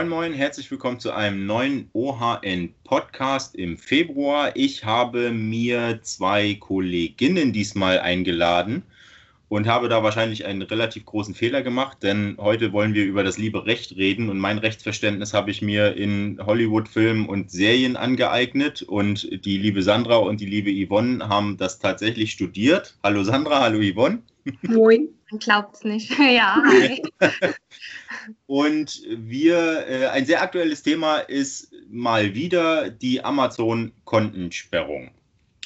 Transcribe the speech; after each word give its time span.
Moin 0.00 0.08
Moin, 0.08 0.32
herzlich 0.32 0.70
willkommen 0.70 0.98
zu 0.98 1.12
einem 1.12 1.44
neuen 1.44 1.90
OHN 1.92 2.72
Podcast 2.84 3.54
im 3.54 3.76
Februar. 3.76 4.50
Ich 4.54 4.82
habe 4.82 5.30
mir 5.30 5.98
zwei 6.00 6.54
Kolleginnen 6.54 7.52
diesmal 7.52 7.98
eingeladen 7.98 8.82
und 9.50 9.66
habe 9.66 9.90
da 9.90 10.02
wahrscheinlich 10.02 10.46
einen 10.46 10.62
relativ 10.62 11.04
großen 11.04 11.34
Fehler 11.34 11.60
gemacht, 11.60 11.98
denn 12.02 12.38
heute 12.40 12.72
wollen 12.72 12.94
wir 12.94 13.04
über 13.04 13.22
das 13.22 13.36
liebe 13.36 13.66
Recht 13.66 13.94
reden 13.94 14.30
und 14.30 14.38
mein 14.38 14.56
Rechtsverständnis 14.56 15.34
habe 15.34 15.50
ich 15.50 15.60
mir 15.60 15.94
in 15.94 16.40
Hollywood-Filmen 16.46 17.28
und 17.28 17.50
Serien 17.50 17.96
angeeignet 17.96 18.80
und 18.80 19.44
die 19.44 19.58
liebe 19.58 19.82
Sandra 19.82 20.16
und 20.16 20.40
die 20.40 20.46
liebe 20.46 20.70
Yvonne 20.72 21.28
haben 21.28 21.58
das 21.58 21.78
tatsächlich 21.78 22.32
studiert. 22.32 22.96
Hallo 23.02 23.22
Sandra, 23.22 23.60
hallo 23.60 23.80
Yvonne. 23.82 24.22
Moin, 24.62 25.08
man 25.30 25.66
es 25.72 25.84
nicht. 25.84 26.18
ja. 26.18 26.62
Und 28.46 29.02
wir, 29.08 29.86
äh, 29.88 30.06
ein 30.06 30.26
sehr 30.26 30.42
aktuelles 30.42 30.82
Thema 30.82 31.18
ist 31.18 31.72
mal 31.88 32.34
wieder 32.34 32.90
die 32.90 33.24
Amazon-Kontensperrung. 33.24 35.10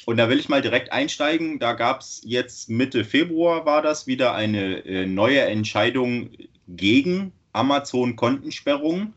Und 0.05 0.17
da 0.17 0.29
will 0.29 0.39
ich 0.39 0.49
mal 0.49 0.61
direkt 0.61 0.91
einsteigen. 0.91 1.59
Da 1.59 1.73
gab 1.73 2.01
es 2.01 2.21
jetzt 2.23 2.69
Mitte 2.69 3.03
Februar 3.03 3.65
war 3.65 3.81
das 3.81 4.07
wieder 4.07 4.35
eine 4.35 4.85
äh, 4.85 5.05
neue 5.05 5.41
Entscheidung 5.41 6.29
gegen 6.67 7.31
Amazon-Kontensperrung. 7.53 9.13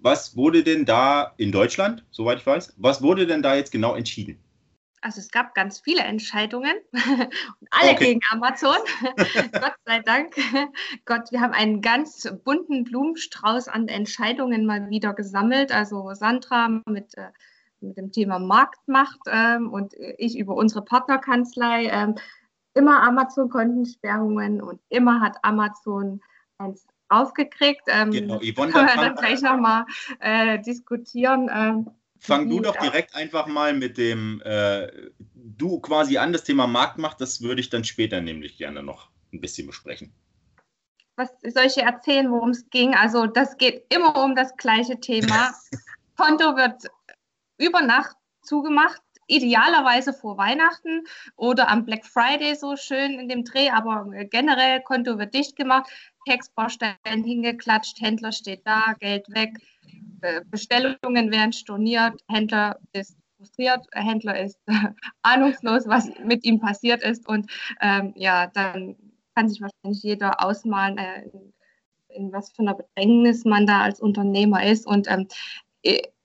Was 0.00 0.36
wurde 0.36 0.62
denn 0.62 0.84
da 0.84 1.34
in 1.38 1.52
Deutschland, 1.52 2.04
soweit 2.10 2.38
ich 2.38 2.46
weiß, 2.46 2.74
was 2.76 3.02
wurde 3.02 3.26
denn 3.26 3.42
da 3.42 3.56
jetzt 3.56 3.72
genau 3.72 3.94
entschieden? 3.94 4.38
Also 5.00 5.20
es 5.20 5.30
gab 5.30 5.54
ganz 5.54 5.80
viele 5.80 6.02
Entscheidungen 6.02 6.74
alle 7.70 7.92
okay. 7.92 8.04
gegen 8.04 8.20
Amazon. 8.30 8.76
Gott 9.52 9.74
sei 9.84 10.00
Dank. 10.00 10.34
Gott, 11.04 11.30
wir 11.30 11.40
haben 11.40 11.52
einen 11.52 11.80
ganz 11.82 12.28
bunten 12.44 12.84
Blumenstrauß 12.84 13.68
an 13.68 13.88
Entscheidungen 13.88 14.66
mal 14.66 14.90
wieder 14.90 15.14
gesammelt. 15.14 15.72
Also 15.72 16.14
Sandra 16.14 16.68
mit 16.86 17.16
äh, 17.16 17.28
mit 17.80 17.96
dem 17.96 18.10
Thema 18.10 18.38
Marktmacht 18.38 19.20
ähm, 19.30 19.70
und 19.72 19.94
ich 20.18 20.36
über 20.38 20.54
unsere 20.54 20.84
Partnerkanzlei. 20.84 21.86
Ähm, 21.86 22.16
immer 22.74 23.02
Amazon-Kontensperrungen 23.02 24.60
und 24.62 24.80
immer 24.88 25.20
hat 25.20 25.36
Amazon 25.42 26.20
eins 26.58 26.86
aufgekriegt. 27.08 27.82
Ähm, 27.88 28.10
genau, 28.10 28.38
Yvonne, 28.38 28.72
können 28.72 28.88
wir 28.88 28.96
dann 28.96 29.14
gleich 29.14 29.42
nochmal 29.42 29.84
äh, 30.20 30.60
diskutieren. 30.60 31.50
Ähm, 31.52 31.90
fang 32.20 32.48
du 32.48 32.60
doch 32.60 32.76
direkt 32.76 33.14
einfach 33.14 33.46
mal 33.46 33.74
mit 33.74 33.98
dem, 33.98 34.42
äh, 34.44 34.88
du 35.34 35.80
quasi 35.80 36.18
an, 36.18 36.32
das 36.32 36.44
Thema 36.44 36.66
Marktmacht, 36.66 37.20
das 37.20 37.42
würde 37.42 37.60
ich 37.60 37.70
dann 37.70 37.84
später 37.84 38.20
nämlich 38.20 38.58
gerne 38.58 38.82
noch 38.82 39.10
ein 39.32 39.40
bisschen 39.40 39.66
besprechen. 39.66 40.12
Was 41.16 41.30
soll 41.42 41.64
ich 41.64 41.76
erzählen, 41.78 42.30
worum 42.30 42.50
es 42.50 42.68
ging? 42.70 42.94
Also 42.94 43.26
das 43.26 43.56
geht 43.56 43.92
immer 43.92 44.22
um 44.22 44.36
das 44.36 44.56
gleiche 44.56 45.00
Thema. 45.00 45.52
Konto 46.16 46.56
wird 46.56 46.84
über 47.58 47.82
Nacht 47.82 48.16
zugemacht, 48.42 49.02
idealerweise 49.26 50.12
vor 50.12 50.38
Weihnachten 50.38 51.04
oder 51.36 51.68
am 51.68 51.84
Black 51.84 52.06
Friday 52.06 52.54
so 52.54 52.76
schön 52.76 53.18
in 53.18 53.28
dem 53.28 53.44
Dreh, 53.44 53.68
aber 53.70 54.06
generell 54.30 54.80
Konto 54.82 55.18
wird 55.18 55.34
dicht 55.34 55.56
gemacht, 55.56 55.90
Textbaustellen 56.26 56.96
hingeklatscht, 57.24 58.00
Händler 58.00 58.32
steht 58.32 58.66
da, 58.66 58.94
Geld 59.00 59.28
weg, 59.30 59.50
äh, 59.56 59.77
Bestellungen 60.50 61.30
werden 61.30 61.52
storniert, 61.52 62.20
Händler 62.28 62.78
ist 62.92 63.16
frustriert, 63.36 63.86
Händler 63.92 64.40
ist 64.40 64.58
ahnungslos, 65.22 65.86
was 65.86 66.08
mit 66.24 66.44
ihm 66.44 66.60
passiert 66.60 67.02
ist 67.02 67.28
und 67.28 67.50
ähm, 67.80 68.12
ja, 68.16 68.48
dann 68.48 68.96
kann 69.34 69.48
sich 69.48 69.60
wahrscheinlich 69.60 70.02
jeder 70.02 70.44
ausmalen, 70.44 70.98
äh, 70.98 71.22
in, 71.22 71.52
in, 72.08 72.32
was 72.32 72.50
für 72.50 72.62
einer 72.62 72.74
Bedrängnis 72.74 73.44
man 73.44 73.66
da 73.66 73.82
als 73.82 74.00
Unternehmer 74.00 74.64
ist 74.64 74.86
und 74.86 75.08
ähm, 75.08 75.28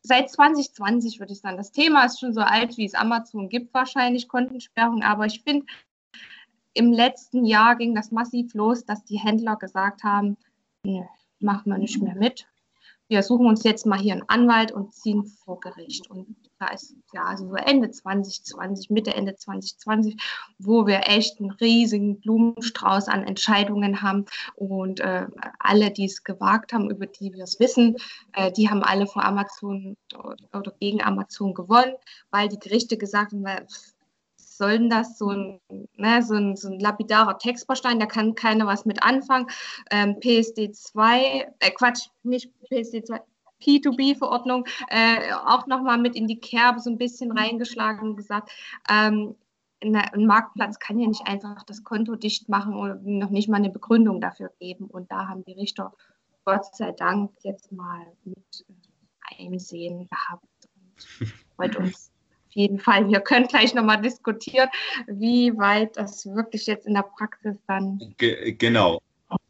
seit 0.04 0.30
2020 0.30 1.20
würde 1.20 1.34
ich 1.34 1.40
sagen. 1.40 1.58
Das 1.58 1.72
Thema 1.72 2.06
ist 2.06 2.20
schon 2.20 2.34
so 2.34 2.42
alt, 2.42 2.78
wie 2.78 2.86
es 2.86 2.94
Amazon 2.94 3.50
gibt, 3.50 3.74
wahrscheinlich 3.74 4.28
Kontensperrung. 4.28 5.02
Aber 5.02 5.26
ich 5.26 5.42
finde, 5.42 5.66
im 6.74 6.92
letzten 6.92 7.46
Jahr 7.46 7.76
ging 7.76 7.96
das 7.96 8.12
massiv 8.12 8.54
los, 8.54 8.86
dass 8.86 9.04
die 9.06 9.18
Händler 9.18 9.56
gesagt 9.56 10.04
haben, 10.04 10.38
machen 11.40 11.72
wir 11.72 11.78
nicht 11.78 12.02
mehr 12.02 12.16
mit 12.16 12.48
wir 13.14 13.22
suchen 13.22 13.46
uns 13.46 13.64
jetzt 13.64 13.86
mal 13.86 14.00
hier 14.00 14.14
einen 14.14 14.28
Anwalt 14.28 14.72
und 14.72 14.92
ziehen 14.92 15.24
vor 15.24 15.60
Gericht. 15.60 16.10
Und 16.10 16.36
da 16.58 16.70
ist 16.70 16.96
ja 17.14 17.26
also 17.26 17.48
so 17.48 17.54
Ende 17.54 17.92
2020, 17.92 18.90
Mitte, 18.90 19.14
Ende 19.14 19.36
2020, 19.36 20.18
wo 20.58 20.88
wir 20.88 21.02
echt 21.08 21.40
einen 21.40 21.52
riesigen 21.52 22.20
Blumenstrauß 22.22 23.10
an 23.10 23.24
Entscheidungen 23.24 24.02
haben. 24.02 24.26
Und 24.56 25.00
äh, 25.00 25.28
alle, 25.60 25.92
die 25.92 26.06
es 26.06 26.24
gewagt 26.24 26.74
haben, 26.74 26.90
über 26.90 27.06
die 27.06 27.34
wir 27.34 27.44
es 27.44 27.60
wissen, 27.60 27.98
äh, 28.34 28.52
die 28.52 28.68
haben 28.68 28.82
alle 28.82 29.06
vor 29.06 29.24
Amazon 29.24 29.96
oder 30.52 30.74
gegen 30.80 31.04
Amazon 31.04 31.54
gewonnen, 31.54 31.94
weil 32.32 32.50
die 32.50 32.60
Gerichte 32.60 32.98
gesagt 32.98 33.34
haben, 33.34 33.46
soll 34.58 34.80
denn 34.80 34.90
das 34.90 35.18
so 35.18 35.30
ein, 35.30 35.60
ne, 35.96 36.22
so 36.24 36.36
ein, 36.36 36.56
so 36.56 36.70
ein 36.70 36.80
lapidarer 36.80 37.38
Textbaustein, 37.38 38.00
da 38.00 38.06
kann 38.06 38.36
keiner 38.36 38.66
was 38.66 38.86
mit 38.86 39.04
anfangen. 39.04 39.48
Ähm, 39.92 40.20
PSD 40.20 40.72
2, 40.72 41.54
äh, 41.60 41.72
Quatsch, 41.72 42.08
nicht 42.24 42.52
PSD 42.70 43.04
2, 43.04 43.22
P2B-Verordnung 43.62 44.66
äh, 44.90 45.34
auch 45.46 45.68
nochmal 45.68 45.98
mit 45.98 46.16
in 46.16 46.28
die 46.28 46.40
Kerbe 46.40 46.80
so 46.80 46.90
ein 46.90 46.98
bisschen 46.98 47.32
reingeschlagen 47.32 48.10
und 48.10 48.16
gesagt, 48.18 48.52
ähm, 48.90 49.36
ein 49.82 50.26
Marktplatz 50.26 50.80
kann 50.80 50.98
ja 50.98 51.08
nicht 51.08 51.28
einfach 51.28 51.64
das 51.64 51.84
Konto 51.84 52.16
dicht 52.16 52.48
machen 52.48 52.74
und 52.74 53.06
noch 53.06 53.30
nicht 53.30 53.50
mal 53.50 53.58
eine 53.58 53.70
Begründung 53.70 54.22
dafür 54.22 54.50
geben. 54.60 54.86
Und 54.86 55.12
da 55.12 55.28
haben 55.28 55.44
die 55.44 55.54
Richter 55.54 55.94
Gott 56.46 56.74
sei 56.76 56.92
Dank 56.92 57.32
jetzt 57.42 57.72
mal 57.72 58.06
mit 58.24 58.66
äh, 58.70 59.46
Einsehen 59.46 60.08
gehabt 60.08 60.46
und 60.76 61.34
wollte 61.58 61.80
uns 61.80 62.13
jeden 62.56 62.80
Fall. 62.80 63.10
Wir 63.10 63.20
können 63.20 63.48
gleich 63.48 63.74
nochmal 63.74 64.02
diskutieren, 64.02 64.70
wie 65.08 65.58
weit 65.58 65.98
das 65.98 66.26
wirklich 66.26 66.68
jetzt 66.68 66.88
in 66.88 66.94
der 66.94 67.04
Praxis 67.04 67.58
dann. 67.68 68.00
Ge 68.18 68.54
genau. 68.54 69.02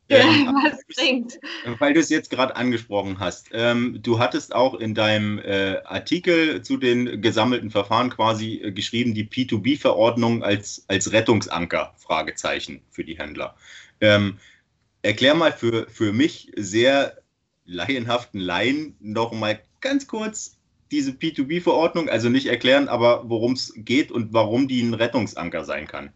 Ähm, 0.09 0.47
was 0.63 0.79
bringt. 0.95 1.39
Weil 1.79 1.93
du 1.93 1.99
es 1.99 2.09
jetzt 2.09 2.29
gerade 2.29 2.55
angesprochen 2.55 3.19
hast. 3.19 3.49
Ähm, 3.53 3.99
du 4.01 4.19
hattest 4.19 4.53
auch 4.53 4.75
in 4.75 4.93
deinem 4.93 5.39
äh, 5.39 5.77
Artikel 5.85 6.61
zu 6.61 6.77
den 6.77 7.21
gesammelten 7.21 7.71
Verfahren 7.71 8.09
quasi 8.09 8.55
äh, 8.55 8.71
geschrieben, 8.71 9.13
die 9.13 9.25
P2B-Verordnung 9.25 10.43
als, 10.43 10.85
als 10.87 11.11
Rettungsanker, 11.11 11.93
Fragezeichen 11.97 12.81
für 12.91 13.03
die 13.03 13.17
Händler. 13.17 13.55
Ähm, 14.01 14.39
erklär 15.01 15.35
mal 15.35 15.51
für, 15.51 15.87
für 15.89 16.11
mich 16.11 16.51
sehr 16.55 17.17
laienhaften 17.65 18.39
Laien 18.39 18.95
noch 18.99 19.31
mal 19.31 19.59
ganz 19.79 20.07
kurz, 20.07 20.57
diese 20.93 21.11
P2B-Verordnung, 21.11 22.07
also 22.07 22.29
nicht 22.29 22.45
erklären, 22.45 22.87
aber 22.87 23.23
worum 23.27 23.53
es 23.53 23.73
geht 23.75 24.11
und 24.11 24.31
warum 24.31 24.67
die 24.67 24.81
ein 24.83 24.93
Rettungsanker 24.93 25.65
sein 25.65 25.87
kann. 25.87 26.13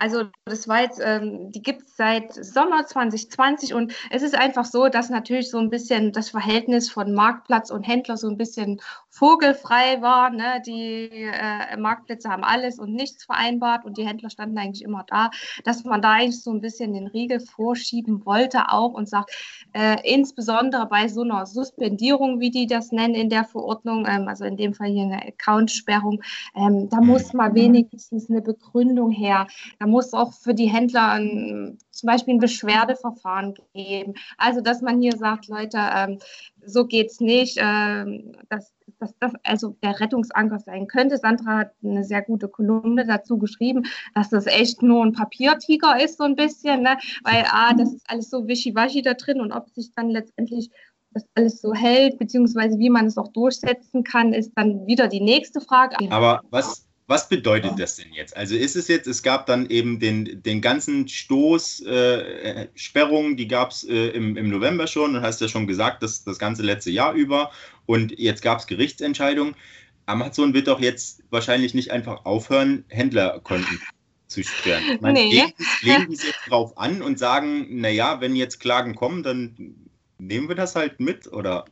Also 0.00 0.24
das 0.44 0.68
war 0.68 0.82
jetzt, 0.82 1.00
ähm, 1.02 1.50
die 1.50 1.62
gibt 1.62 1.82
es 1.82 1.96
seit 1.96 2.32
Sommer 2.32 2.86
2020 2.86 3.74
und 3.74 3.92
es 4.10 4.22
ist 4.22 4.36
einfach 4.36 4.64
so, 4.64 4.88
dass 4.88 5.10
natürlich 5.10 5.50
so 5.50 5.58
ein 5.58 5.70
bisschen 5.70 6.12
das 6.12 6.30
Verhältnis 6.30 6.90
von 6.90 7.12
Marktplatz 7.14 7.70
und 7.70 7.82
Händler 7.82 8.16
so 8.16 8.28
ein 8.28 8.36
bisschen 8.36 8.80
vogelfrei 9.18 10.00
war. 10.00 10.30
Ne? 10.30 10.62
Die 10.64 11.10
äh, 11.10 11.76
Marktplätze 11.76 12.28
haben 12.28 12.44
alles 12.44 12.78
und 12.78 12.92
nichts 12.92 13.24
vereinbart 13.24 13.84
und 13.84 13.98
die 13.98 14.06
Händler 14.06 14.30
standen 14.30 14.58
eigentlich 14.58 14.84
immer 14.84 15.04
da, 15.06 15.30
dass 15.64 15.84
man 15.84 16.00
da 16.00 16.12
eigentlich 16.12 16.42
so 16.42 16.52
ein 16.52 16.60
bisschen 16.60 16.92
den 16.92 17.08
Riegel 17.08 17.40
vorschieben 17.40 18.24
wollte 18.24 18.70
auch 18.70 18.92
und 18.92 19.08
sagt, 19.08 19.30
äh, 19.72 19.96
insbesondere 20.04 20.86
bei 20.86 21.08
so 21.08 21.22
einer 21.22 21.46
Suspendierung, 21.46 22.40
wie 22.40 22.50
die 22.50 22.66
das 22.66 22.92
nennen 22.92 23.14
in 23.14 23.28
der 23.28 23.44
Verordnung, 23.44 24.06
ähm, 24.08 24.28
also 24.28 24.44
in 24.44 24.56
dem 24.56 24.72
Fall 24.72 24.88
hier 24.88 25.02
eine 25.02 25.26
Accountsperrung, 25.26 26.22
ähm, 26.54 26.88
da 26.88 27.00
muss 27.00 27.32
mal 27.32 27.54
wenigstens 27.54 28.30
eine 28.30 28.40
Begründung 28.40 29.10
her. 29.10 29.46
Da 29.78 29.86
muss 29.86 30.12
auch 30.12 30.32
für 30.32 30.54
die 30.54 30.66
Händler 30.66 31.12
ein, 31.12 31.78
zum 31.90 32.06
Beispiel 32.06 32.34
ein 32.34 32.40
Beschwerdeverfahren 32.40 33.54
geben. 33.74 34.14
Also, 34.36 34.60
dass 34.60 34.80
man 34.80 35.00
hier 35.00 35.16
sagt, 35.16 35.48
Leute, 35.48 35.78
ähm, 35.78 36.18
so 36.64 36.86
geht 36.86 37.10
es 37.10 37.20
nicht, 37.20 37.58
ähm, 37.60 38.32
dass, 38.48 38.72
dass 38.98 39.16
das 39.18 39.32
also 39.44 39.76
der 39.82 40.00
Rettungsanker 40.00 40.58
sein 40.58 40.86
könnte. 40.86 41.18
Sandra 41.18 41.58
hat 41.58 41.72
eine 41.82 42.04
sehr 42.04 42.22
gute 42.22 42.48
Kolumne 42.48 43.06
dazu 43.06 43.38
geschrieben, 43.38 43.84
dass 44.14 44.30
das 44.30 44.46
echt 44.46 44.82
nur 44.82 45.04
ein 45.04 45.12
Papiertiger 45.12 46.02
ist, 46.02 46.18
so 46.18 46.24
ein 46.24 46.36
bisschen, 46.36 46.82
ne? 46.82 46.98
weil 47.24 47.44
ah, 47.50 47.74
das 47.74 47.92
ist 47.94 48.10
alles 48.10 48.30
so 48.30 48.46
wischiwaschi 48.46 49.02
da 49.02 49.14
drin 49.14 49.40
und 49.40 49.52
ob 49.52 49.68
sich 49.70 49.92
dann 49.94 50.10
letztendlich 50.10 50.70
das 51.12 51.26
alles 51.34 51.60
so 51.60 51.72
hält, 51.72 52.18
beziehungsweise 52.18 52.78
wie 52.78 52.90
man 52.90 53.06
es 53.06 53.16
auch 53.16 53.32
durchsetzen 53.32 54.04
kann, 54.04 54.32
ist 54.32 54.52
dann 54.56 54.86
wieder 54.86 55.08
die 55.08 55.20
nächste 55.20 55.60
Frage. 55.60 55.96
Aber 56.10 56.42
was, 56.50 56.87
was 57.08 57.28
bedeutet 57.30 57.72
das 57.78 57.96
denn 57.96 58.12
jetzt? 58.12 58.36
Also 58.36 58.54
ist 58.54 58.76
es 58.76 58.86
jetzt, 58.86 59.06
es 59.06 59.22
gab 59.22 59.46
dann 59.46 59.70
eben 59.70 59.98
den, 59.98 60.42
den 60.42 60.60
ganzen 60.60 61.08
Stoß, 61.08 61.80
äh, 61.86 62.68
Sperrungen, 62.74 63.38
die 63.38 63.48
gab 63.48 63.70
es 63.70 63.82
äh, 63.84 64.08
im, 64.08 64.36
im 64.36 64.50
November 64.50 64.86
schon, 64.86 65.16
und 65.16 65.22
hast 65.22 65.40
ja 65.40 65.48
schon 65.48 65.66
gesagt, 65.66 66.02
das, 66.02 66.22
das 66.22 66.38
ganze 66.38 66.62
letzte 66.62 66.90
Jahr 66.90 67.14
über. 67.14 67.50
Und 67.86 68.18
jetzt 68.18 68.42
gab 68.42 68.58
es 68.58 68.66
Gerichtsentscheidungen. 68.66 69.56
Amazon 70.04 70.52
wird 70.52 70.68
doch 70.68 70.80
jetzt 70.80 71.22
wahrscheinlich 71.30 71.72
nicht 71.72 71.92
einfach 71.92 72.26
aufhören, 72.26 72.84
Händlerkonten 72.88 73.80
zu 74.26 74.44
sperren. 74.44 74.84
Ich 74.92 75.00
meine, 75.00 75.18
nee. 75.18 75.30
legen, 75.30 75.52
legen 75.80 76.06
die 76.10 76.14
es 76.14 76.24
jetzt 76.24 76.40
drauf 76.46 76.76
an 76.76 77.00
und 77.00 77.18
sagen, 77.18 77.80
naja, 77.80 78.20
wenn 78.20 78.36
jetzt 78.36 78.60
Klagen 78.60 78.94
kommen, 78.94 79.22
dann 79.22 79.74
nehmen 80.18 80.48
wir 80.48 80.56
das 80.56 80.76
halt 80.76 81.00
mit 81.00 81.26
oder? 81.32 81.64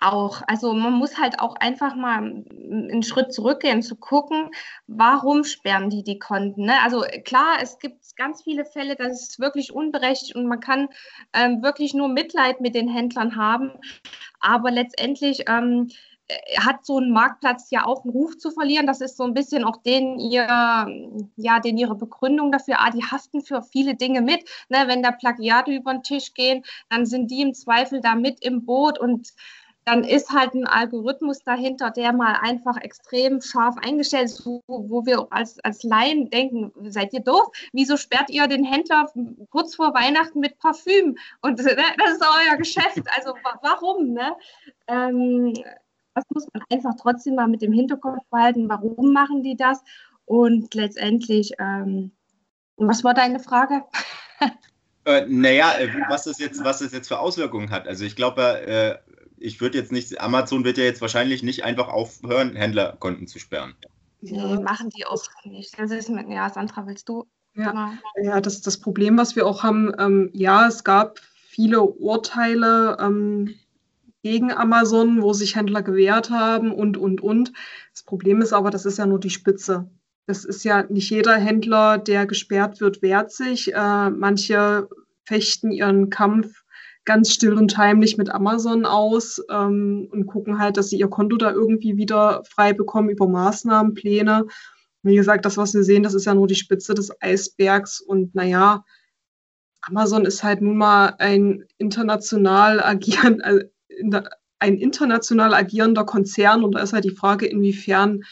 Auch. 0.00 0.42
Also 0.46 0.72
man 0.72 0.92
muss 0.92 1.18
halt 1.18 1.40
auch 1.40 1.56
einfach 1.56 1.94
mal 1.94 2.18
einen 2.18 3.02
Schritt 3.02 3.32
zurückgehen, 3.32 3.82
zu 3.82 3.96
gucken, 3.96 4.50
warum 4.86 5.44
sperren 5.44 5.90
die 5.90 6.04
die 6.04 6.18
Konten. 6.18 6.66
Ne? 6.66 6.80
Also 6.82 7.04
klar, 7.24 7.58
es 7.62 7.78
gibt 7.78 8.04
ganz 8.16 8.42
viele 8.42 8.64
Fälle, 8.64 8.96
das 8.96 9.22
ist 9.22 9.40
wirklich 9.40 9.72
unberechtigt 9.72 10.36
und 10.36 10.46
man 10.46 10.60
kann 10.60 10.88
ähm, 11.32 11.62
wirklich 11.62 11.94
nur 11.94 12.08
Mitleid 12.08 12.60
mit 12.60 12.74
den 12.74 12.88
Händlern 12.88 13.36
haben. 13.36 13.72
Aber 14.40 14.70
letztendlich 14.70 15.44
ähm, 15.48 15.88
äh, 15.88 16.13
hat 16.58 16.84
so 16.86 16.98
ein 16.98 17.10
Marktplatz 17.10 17.70
ja 17.70 17.84
auch 17.84 18.04
einen 18.04 18.12
Ruf 18.12 18.38
zu 18.38 18.50
verlieren. 18.50 18.86
Das 18.86 19.00
ist 19.00 19.16
so 19.16 19.24
ein 19.24 19.34
bisschen 19.34 19.64
auch 19.64 19.82
den 19.82 20.18
ihr, 20.18 20.46
ja, 21.36 21.60
den 21.60 21.76
ihre 21.76 21.94
Begründung 21.94 22.50
dafür. 22.50 22.76
Ah, 22.78 22.90
die 22.90 23.04
haften 23.04 23.42
für 23.42 23.62
viele 23.62 23.94
Dinge 23.94 24.22
mit. 24.22 24.48
Ne, 24.68 24.84
wenn 24.86 25.02
da 25.02 25.12
Plagiate 25.12 25.72
über 25.72 25.92
den 25.92 26.02
Tisch 26.02 26.32
gehen, 26.34 26.64
dann 26.88 27.06
sind 27.06 27.30
die 27.30 27.42
im 27.42 27.54
Zweifel 27.54 28.00
da 28.00 28.14
mit 28.14 28.42
im 28.44 28.64
Boot 28.64 28.98
und 28.98 29.32
dann 29.84 30.02
ist 30.02 30.30
halt 30.30 30.54
ein 30.54 30.66
Algorithmus 30.66 31.42
dahinter, 31.42 31.90
der 31.90 32.14
mal 32.14 32.38
einfach 32.40 32.78
extrem 32.80 33.42
scharf 33.42 33.76
eingestellt 33.76 34.26
ist, 34.26 34.46
wo, 34.46 34.62
wo 34.66 35.04
wir 35.04 35.26
als, 35.30 35.62
als 35.62 35.82
Laien 35.82 36.30
denken, 36.30 36.72
seid 36.90 37.12
ihr 37.12 37.20
doof? 37.20 37.48
Wieso 37.72 37.98
sperrt 37.98 38.30
ihr 38.30 38.46
den 38.46 38.64
Händler 38.64 39.12
kurz 39.50 39.74
vor 39.74 39.92
Weihnachten 39.92 40.40
mit 40.40 40.58
Parfüm? 40.58 41.18
Und 41.42 41.58
ne, 41.62 41.76
das 41.98 42.12
ist 42.12 42.22
euer 42.22 42.56
Geschäft. 42.56 43.02
Also 43.14 43.34
warum? 43.60 44.14
Ne? 44.14 44.34
Ähm, 44.86 45.52
das 46.14 46.24
muss 46.30 46.46
man 46.52 46.62
einfach 46.70 46.94
trotzdem 47.00 47.34
mal 47.34 47.48
mit 47.48 47.62
dem 47.62 47.72
Hinterkopf 47.72 48.24
behalten, 48.30 48.68
warum 48.68 49.12
machen 49.12 49.42
die 49.42 49.56
das? 49.56 49.82
Und 50.24 50.74
letztendlich, 50.74 51.52
ähm, 51.58 52.12
was 52.76 53.04
war 53.04 53.14
deine 53.14 53.40
Frage? 53.40 53.84
Äh, 55.06 55.26
naja, 55.28 55.74
äh, 55.78 55.90
was 56.08 56.24
das, 56.24 56.38
jetzt, 56.38 56.64
was 56.64 56.78
das 56.78 56.92
jetzt 56.92 57.08
für 57.08 57.18
Auswirkungen 57.18 57.68
hat. 57.68 57.86
Also 57.86 58.06
ich 58.06 58.16
glaube, 58.16 58.66
äh, 58.66 58.96
ich 59.36 59.60
würde 59.60 59.76
jetzt 59.76 59.92
nicht, 59.92 60.18
Amazon 60.18 60.64
wird 60.64 60.78
ja 60.78 60.84
jetzt 60.84 61.02
wahrscheinlich 61.02 61.42
nicht 61.42 61.62
einfach 61.62 61.88
aufhören, 61.88 62.56
Händlerkonten 62.56 63.26
zu 63.26 63.38
sperren. 63.38 63.74
Nee, 64.22 64.56
machen 64.56 64.88
die 64.88 65.04
auch 65.04 65.22
nicht. 65.44 65.78
Das 65.78 65.90
ist 65.90 66.08
mit, 66.08 66.30
ja, 66.30 66.48
Sandra, 66.48 66.86
willst 66.86 67.10
du? 67.10 67.26
Ja, 67.54 67.92
ja 68.22 68.40
das 68.40 68.54
ist 68.54 68.66
das 68.66 68.80
Problem, 68.80 69.18
was 69.18 69.36
wir 69.36 69.46
auch 69.46 69.62
haben. 69.62 69.92
Ähm, 69.98 70.30
ja, 70.32 70.66
es 70.66 70.84
gab 70.84 71.20
viele 71.48 71.82
Urteile, 71.82 72.96
ähm, 72.98 73.54
gegen 74.24 74.50
Amazon, 74.50 75.20
wo 75.20 75.34
sich 75.34 75.54
Händler 75.54 75.82
gewehrt 75.82 76.30
haben 76.30 76.72
und, 76.72 76.96
und, 76.96 77.20
und. 77.22 77.52
Das 77.92 78.04
Problem 78.04 78.40
ist 78.40 78.54
aber, 78.54 78.70
das 78.70 78.86
ist 78.86 78.96
ja 78.96 79.04
nur 79.04 79.20
die 79.20 79.28
Spitze. 79.28 79.90
Das 80.26 80.46
ist 80.46 80.64
ja 80.64 80.84
nicht 80.84 81.10
jeder 81.10 81.36
Händler, 81.36 81.98
der 81.98 82.24
gesperrt 82.24 82.80
wird, 82.80 83.02
wehrt 83.02 83.30
sich. 83.30 83.74
Äh, 83.74 84.08
manche 84.08 84.88
fechten 85.26 85.70
ihren 85.70 86.08
Kampf 86.08 86.64
ganz 87.04 87.34
still 87.34 87.52
und 87.52 87.76
heimlich 87.76 88.16
mit 88.16 88.30
Amazon 88.30 88.86
aus 88.86 89.44
ähm, 89.50 90.08
und 90.10 90.24
gucken 90.24 90.58
halt, 90.58 90.78
dass 90.78 90.88
sie 90.88 90.98
ihr 90.98 91.08
Konto 91.08 91.36
da 91.36 91.52
irgendwie 91.52 91.98
wieder 91.98 92.44
frei 92.48 92.72
bekommen 92.72 93.10
über 93.10 93.28
Maßnahmen, 93.28 93.92
Pläne. 93.92 94.46
Wie 95.02 95.16
gesagt, 95.16 95.44
das, 95.44 95.58
was 95.58 95.74
wir 95.74 95.84
sehen, 95.84 96.02
das 96.02 96.14
ist 96.14 96.24
ja 96.24 96.34
nur 96.34 96.46
die 96.46 96.54
Spitze 96.54 96.94
des 96.94 97.12
Eisbergs. 97.20 98.00
Und 98.00 98.34
naja, 98.34 98.86
Amazon 99.82 100.24
ist 100.24 100.42
halt 100.42 100.62
nun 100.62 100.78
mal 100.78 101.14
ein 101.18 101.64
international 101.76 102.82
agierend, 102.82 103.42
ein 104.58 104.78
international 104.78 105.54
agierender 105.54 106.04
Konzern 106.04 106.64
und 106.64 106.72
da 106.72 106.80
ist 106.80 106.92
halt 106.92 107.04
die 107.04 107.10
Frage, 107.10 107.46
inwiefern 107.46 108.24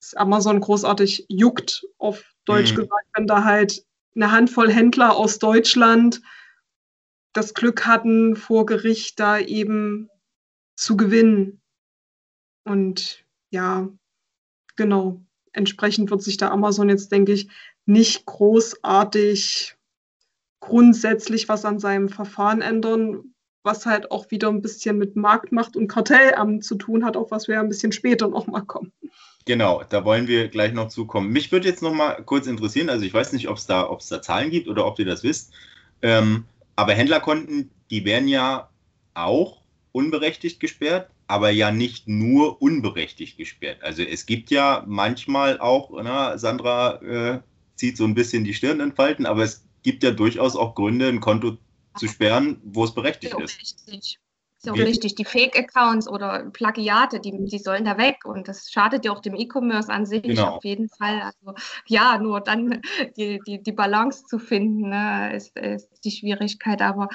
es 0.00 0.14
Amazon 0.14 0.60
großartig 0.60 1.26
juckt, 1.28 1.86
auf 1.98 2.24
Deutsch 2.44 2.72
mhm. 2.72 2.76
gesagt, 2.76 3.06
wenn 3.14 3.26
da 3.26 3.44
halt 3.44 3.84
eine 4.14 4.32
Handvoll 4.32 4.70
Händler 4.70 5.16
aus 5.16 5.38
Deutschland 5.38 6.22
das 7.32 7.54
Glück 7.54 7.86
hatten, 7.86 8.36
vor 8.36 8.66
Gericht 8.66 9.20
da 9.20 9.38
eben 9.38 10.08
zu 10.74 10.96
gewinnen. 10.96 11.60
Und 12.64 13.24
ja, 13.50 13.88
genau, 14.76 15.20
entsprechend 15.52 16.10
wird 16.10 16.22
sich 16.22 16.36
da 16.36 16.50
Amazon 16.50 16.88
jetzt, 16.88 17.12
denke 17.12 17.32
ich, 17.32 17.50
nicht 17.84 18.26
großartig 18.26 19.76
grundsätzlich 20.60 21.48
was 21.48 21.64
an 21.64 21.78
seinem 21.78 22.08
Verfahren 22.08 22.60
ändern, 22.60 23.34
was 23.66 23.84
halt 23.84 24.10
auch 24.10 24.30
wieder 24.30 24.48
ein 24.48 24.62
bisschen 24.62 24.96
mit 24.96 25.16
Marktmacht 25.16 25.76
und 25.76 25.88
Kartellamt 25.88 26.64
zu 26.64 26.76
tun 26.76 27.04
hat, 27.04 27.16
auf 27.16 27.30
was 27.30 27.48
wir 27.48 27.60
ein 27.60 27.68
bisschen 27.68 27.92
später 27.92 28.28
nochmal 28.28 28.62
kommen. 28.62 28.92
Genau, 29.44 29.82
da 29.88 30.04
wollen 30.04 30.26
wir 30.26 30.48
gleich 30.48 30.72
noch 30.72 30.88
zukommen. 30.88 31.30
Mich 31.30 31.52
würde 31.52 31.68
jetzt 31.68 31.82
noch 31.82 31.92
mal 31.92 32.22
kurz 32.24 32.46
interessieren, 32.46 32.88
also 32.88 33.04
ich 33.04 33.12
weiß 33.12 33.32
nicht, 33.32 33.48
ob 33.48 33.58
es 33.58 33.66
da, 33.66 33.94
da 34.08 34.22
Zahlen 34.22 34.50
gibt 34.50 34.68
oder 34.68 34.86
ob 34.86 34.98
ihr 34.98 35.04
das 35.04 35.22
wisst, 35.22 35.52
ähm, 36.02 36.44
aber 36.74 36.94
Händlerkonten, 36.94 37.70
die 37.90 38.04
werden 38.04 38.28
ja 38.28 38.70
auch 39.14 39.62
unberechtigt 39.92 40.60
gesperrt, 40.60 41.10
aber 41.26 41.50
ja 41.50 41.70
nicht 41.70 42.06
nur 42.06 42.60
unberechtigt 42.60 43.38
gesperrt. 43.38 43.82
Also 43.82 44.02
es 44.02 44.26
gibt 44.26 44.50
ja 44.50 44.84
manchmal 44.86 45.58
auch, 45.58 45.90
na, 46.02 46.38
Sandra 46.38 47.02
äh, 47.02 47.40
zieht 47.76 47.96
so 47.96 48.04
ein 48.04 48.14
bisschen 48.14 48.44
die 48.44 48.54
Stirn 48.54 48.80
in 48.80 48.92
Falten, 48.92 49.26
aber 49.26 49.42
es 49.42 49.64
gibt 49.82 50.02
ja 50.02 50.10
durchaus 50.10 50.56
auch 50.56 50.74
Gründe, 50.74 51.08
ein 51.08 51.20
Konto 51.20 51.56
zu 51.96 52.08
sperren, 52.08 52.60
wo 52.64 52.84
es 52.84 52.94
berechtigt 52.94 53.34
ist. 53.38 53.58
Richtig. 53.60 54.18
Ist 54.58 54.70
auch 54.70 54.76
richtig. 54.76 55.14
Die 55.14 55.24
Fake-Accounts 55.24 56.08
oder 56.08 56.50
Plagiate, 56.50 57.20
die, 57.20 57.44
die 57.44 57.58
sollen 57.58 57.84
da 57.84 57.98
weg. 57.98 58.24
Und 58.24 58.48
das 58.48 58.70
schadet 58.70 59.04
ja 59.04 59.12
auch 59.12 59.20
dem 59.20 59.34
E-Commerce 59.34 59.92
an 59.92 60.06
sich 60.06 60.22
genau. 60.22 60.56
auf 60.56 60.64
jeden 60.64 60.88
Fall. 60.88 61.20
Also 61.20 61.54
ja, 61.86 62.18
nur 62.18 62.40
dann 62.40 62.80
die, 63.16 63.40
die, 63.46 63.62
die 63.62 63.72
Balance 63.72 64.24
zu 64.24 64.38
finden, 64.38 64.88
ne, 64.88 65.36
ist, 65.36 65.56
ist 65.56 65.88
die 66.04 66.10
Schwierigkeit. 66.10 66.80
Aber 66.80 67.08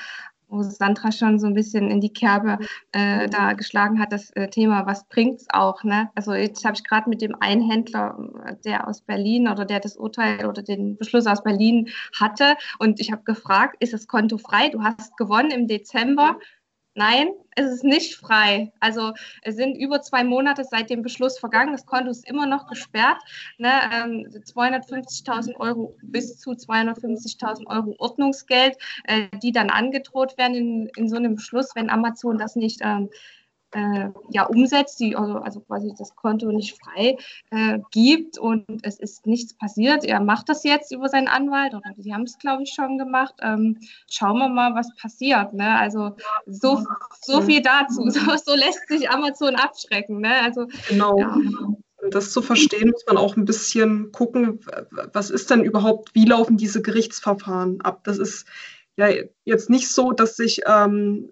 wo 0.52 0.62
Sandra 0.64 1.12
schon 1.12 1.40
so 1.40 1.48
ein 1.48 1.54
bisschen 1.54 1.90
in 1.90 2.02
die 2.02 2.14
Kerbe 2.14 2.60
äh, 2.92 3.28
da 3.30 3.54
geschlagen 3.54 4.00
hat, 4.00 4.12
das 4.12 4.32
äh, 4.32 4.50
Thema, 4.50 4.86
was 4.86 5.08
bringt 5.08 5.42
es 5.42 5.48
auch? 5.52 5.84
Ne? 5.84 6.10
Also 6.16 6.34
jetzt 6.34 6.64
habe 6.66 6.76
ich 6.76 6.84
gerade 6.84 7.10
mit 7.10 7.22
dem 7.22 7.36
einen 7.40 7.68
Händler, 7.68 8.18
der 8.66 8.88
aus 8.88 9.02
Berlin 9.02 9.48
oder 9.48 9.66
der 9.66 9.80
das 9.80 9.98
Urteil 9.98 10.46
oder 10.46 10.62
den 10.62 10.98
Beschluss 10.98 11.26
aus 11.26 11.44
Berlin 11.44 11.90
hatte 12.14 12.56
und 12.80 13.00
ich 13.00 13.12
habe 13.12 13.24
gefragt, 13.24 13.78
ist 13.80 13.94
das 13.94 14.08
Konto 14.08 14.38
frei? 14.38 14.70
Du 14.70 14.84
hast 14.84 15.18
gewonnen 15.18 15.52
im 15.52 15.68
Dezember. 15.68 16.38
Nein, 17.02 17.30
es 17.56 17.72
ist 17.72 17.84
nicht 17.84 18.14
frei. 18.14 18.72
Also 18.80 19.14
es 19.42 19.56
sind 19.56 19.76
über 19.76 20.04
zwei 20.04 20.24
Monate 20.24 20.64
seit 20.64 20.92
dem 20.92 21.02
Beschluss 21.02 21.40
vergangen. 21.40 21.72
Das 21.72 21.88
Konto 21.88 22.12
ist 22.12 22.30
immer 22.30 22.46
noch 22.46 22.68
gesperrt. 22.68 23.18
Ne? 23.58 23.72
Ähm, 23.92 24.28
250.000 24.30 25.56
Euro 25.56 25.98
bis 26.04 26.38
zu 26.38 26.52
250.000 26.52 27.66
Euro 27.66 27.96
Ordnungsgeld, 27.98 28.78
äh, 29.06 29.30
die 29.42 29.52
dann 29.52 29.72
angedroht 29.72 30.38
werden 30.38 30.56
in, 30.56 30.92
in 30.96 31.10
so 31.10 31.16
einem 31.16 31.34
Beschluss, 31.38 31.72
wenn 31.74 31.90
Amazon 31.90 32.38
das 32.38 32.56
nicht 32.56 32.82
ähm, 32.84 33.10
äh, 33.72 34.10
ja, 34.30 34.46
umsetzt, 34.46 35.00
die 35.00 35.16
also, 35.16 35.36
also 35.36 35.60
quasi 35.62 35.94
das 35.98 36.16
Konto 36.16 36.52
nicht 36.52 36.78
frei 36.78 37.18
äh, 37.52 37.80
gibt 37.92 38.38
und 38.38 38.66
es 38.84 39.00
ist 39.00 39.26
nichts 39.26 39.54
passiert. 39.54 40.04
Er 40.04 40.22
macht 40.22 40.50
das 40.50 40.64
jetzt 40.64 40.92
über 40.92 41.10
seinen 41.10 41.28
Anwalt 41.28 41.74
oder 41.74 41.92
die 41.98 42.14
haben 42.14 42.24
es, 42.24 42.38
glaube 42.38 42.64
ich, 42.64 42.74
schon 42.74 42.98
gemacht. 42.98 43.36
Ähm, 43.42 43.78
schauen 44.10 44.40
wir 44.40 44.50
mal, 44.50 44.76
was 44.76 44.96
passiert. 44.96 45.54
Ne? 45.54 45.78
Also 45.78 46.16
so, 46.46 46.84
so 47.22 47.42
viel 47.42 47.62
dazu. 47.62 48.02
So, 48.12 48.20
so 48.44 48.56
lässt 48.56 48.88
sich 48.90 49.10
Amazon 49.10 49.56
abschrecken. 49.56 50.20
Ne? 50.20 50.42
Also, 50.44 50.68
genau. 50.90 51.18
Ja. 51.18 51.34
Um 52.04 52.10
das 52.10 52.32
zu 52.32 52.42
verstehen, 52.42 52.90
muss 52.90 53.06
man 53.08 53.18
auch 53.18 53.38
ein 53.38 53.46
bisschen 53.46 54.12
gucken, 54.12 54.60
was 55.14 55.30
ist 55.30 55.50
denn 55.50 55.64
überhaupt, 55.64 56.14
wie 56.14 56.26
laufen 56.26 56.58
diese 56.58 56.82
Gerichtsverfahren 56.82 57.80
ab? 57.82 58.04
Das 58.04 58.18
ist 58.18 58.48
ja 58.98 59.08
jetzt 59.46 59.70
nicht 59.70 59.90
so, 59.90 60.12
dass 60.12 60.36
sich 60.36 60.62
ähm, 60.68 61.32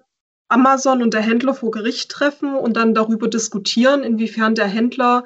Amazon 0.50 1.03
und 1.03 1.13
der 1.13 1.22
Händler 1.22 1.53
vor 1.53 1.72
Gericht 1.72 2.12
treffen 2.12 2.56
und 2.56 2.75
dann 2.75 2.94
darüber 2.94 3.27
diskutieren, 3.27 4.03
inwiefern 4.03 4.56
der 4.56 4.68
Händler 4.68 5.24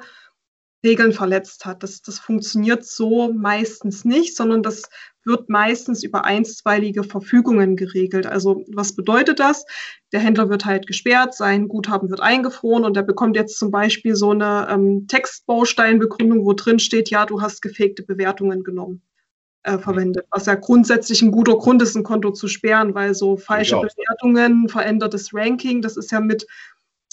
Regeln 0.84 1.12
verletzt 1.12 1.64
hat. 1.64 1.82
Das, 1.82 2.02
das 2.02 2.18
funktioniert 2.18 2.84
so 2.84 3.32
meistens 3.32 4.04
nicht, 4.04 4.36
sondern 4.36 4.62
das 4.62 4.82
wird 5.24 5.48
meistens 5.48 6.04
über 6.04 6.26
einstweilige 6.26 7.02
Verfügungen 7.02 7.76
geregelt. 7.76 8.26
Also 8.26 8.62
was 8.68 8.94
bedeutet 8.94 9.40
das? 9.40 9.64
Der 10.12 10.20
Händler 10.20 10.50
wird 10.50 10.66
halt 10.66 10.86
gesperrt, 10.86 11.34
sein 11.34 11.68
Guthaben 11.68 12.10
wird 12.10 12.20
eingefroren 12.20 12.84
und 12.84 12.96
er 12.98 13.02
bekommt 13.02 13.34
jetzt 13.34 13.58
zum 13.58 13.70
Beispiel 13.70 14.14
so 14.14 14.32
eine 14.32 14.68
ähm, 14.70 15.06
Textbausteinbegründung, 15.08 16.44
wo 16.44 16.52
drin 16.52 16.78
steht, 16.78 17.08
ja, 17.08 17.24
du 17.24 17.40
hast 17.40 17.62
gefakte 17.62 18.02
Bewertungen 18.02 18.62
genommen 18.62 19.02
äh, 19.64 19.78
verwendet, 19.78 20.26
was 20.30 20.46
ja 20.46 20.54
grundsätzlich 20.54 21.22
ein 21.22 21.32
guter 21.32 21.56
Grund 21.56 21.82
ist, 21.82 21.96
ein 21.96 22.04
Konto 22.04 22.30
zu 22.30 22.48
sperren, 22.48 22.94
weil 22.94 23.14
so 23.14 23.36
falsche 23.36 23.76
Bewertungen, 23.76 24.68
verändertes 24.68 25.34
Ranking, 25.34 25.82
das 25.82 25.96
ist 25.96 26.12
ja 26.12 26.20
mit 26.20 26.46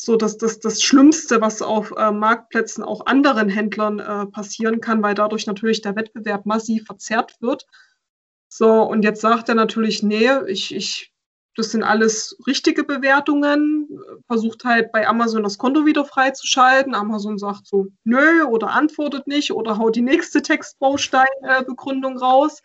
so 0.03 0.15
dass 0.15 0.37
das, 0.37 0.59
das 0.59 0.81
Schlimmste, 0.81 1.41
was 1.41 1.61
auf 1.61 1.93
äh, 1.95 2.11
Marktplätzen 2.11 2.83
auch 2.83 3.05
anderen 3.05 3.49
Händlern 3.49 3.99
äh, 3.99 4.25
passieren 4.25 4.81
kann, 4.81 5.03
weil 5.03 5.13
dadurch 5.13 5.45
natürlich 5.45 5.81
der 5.81 5.95
Wettbewerb 5.95 6.47
massiv 6.47 6.85
verzerrt 6.85 7.35
wird. 7.39 7.67
So, 8.49 8.81
und 8.81 9.03
jetzt 9.03 9.21
sagt 9.21 9.47
er 9.49 9.55
natürlich, 9.55 10.01
nee, 10.01 10.27
ich, 10.47 10.73
ich 10.73 11.13
das 11.55 11.71
sind 11.71 11.83
alles 11.83 12.37
richtige 12.47 12.83
Bewertungen. 12.83 13.87
Versucht 14.27 14.63
halt 14.63 14.91
bei 14.91 15.07
Amazon 15.07 15.43
das 15.43 15.57
Konto 15.57 15.85
wieder 15.85 16.05
freizuschalten. 16.05 16.95
Amazon 16.95 17.37
sagt 17.37 17.67
so, 17.67 17.87
nö, 18.03 18.43
oder 18.43 18.69
antwortet 18.69 19.27
nicht 19.27 19.51
oder 19.51 19.77
haut 19.77 19.95
die 19.95 20.01
nächste 20.01 20.41
Textbausteinbegründung 20.41 22.17
raus. 22.17 22.61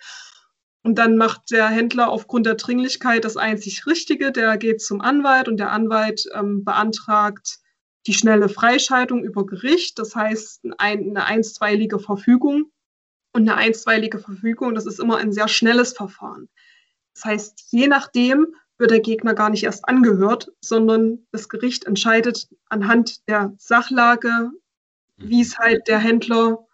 Und 0.85 0.99
dann 0.99 1.17
macht 1.17 1.51
der 1.51 1.67
Händler 1.67 2.11
aufgrund 2.11 2.47
der 2.47 2.55
Dringlichkeit 2.55 3.25
das 3.25 3.37
einzig 3.37 3.87
Richtige. 3.87 4.31
Der 4.31 4.57
geht 4.57 4.81
zum 4.81 5.01
Anwalt 5.01 5.49
und 5.49 5.57
der 5.57 5.73
Anwalt 5.73 6.25
ähm, 6.33 6.65
beantragt 6.65 7.59
die 8.07 8.15
schnelle 8.15 8.49
Freischaltung 8.49 9.25
über 9.25 9.45
Gericht. 9.47 9.99
Das 9.99 10.15
heißt 10.15 10.65
ein, 10.79 11.11
eine 11.11 11.25
einstweilige 11.25 11.99
Verfügung. 11.99 12.71
Und 13.33 13.43
eine 13.43 13.57
einstweilige 13.57 14.19
Verfügung, 14.19 14.75
das 14.75 14.87
ist 14.87 14.99
immer 14.99 15.19
ein 15.19 15.31
sehr 15.31 15.49
schnelles 15.49 15.93
Verfahren. 15.93 16.49
Das 17.15 17.25
heißt, 17.25 17.65
je 17.71 17.87
nachdem 17.87 18.55
wird 18.79 18.91
der 18.91 19.01
Gegner 19.01 19.35
gar 19.35 19.51
nicht 19.51 19.65
erst 19.65 19.89
angehört, 19.89 20.53
sondern 20.61 21.27
das 21.33 21.49
Gericht 21.49 21.85
entscheidet 21.85 22.49
anhand 22.69 23.27
der 23.29 23.55
Sachlage, 23.59 24.51
wie 25.17 25.41
es 25.41 25.59
halt 25.59 25.89
der 25.89 25.99
Händler 25.99 26.67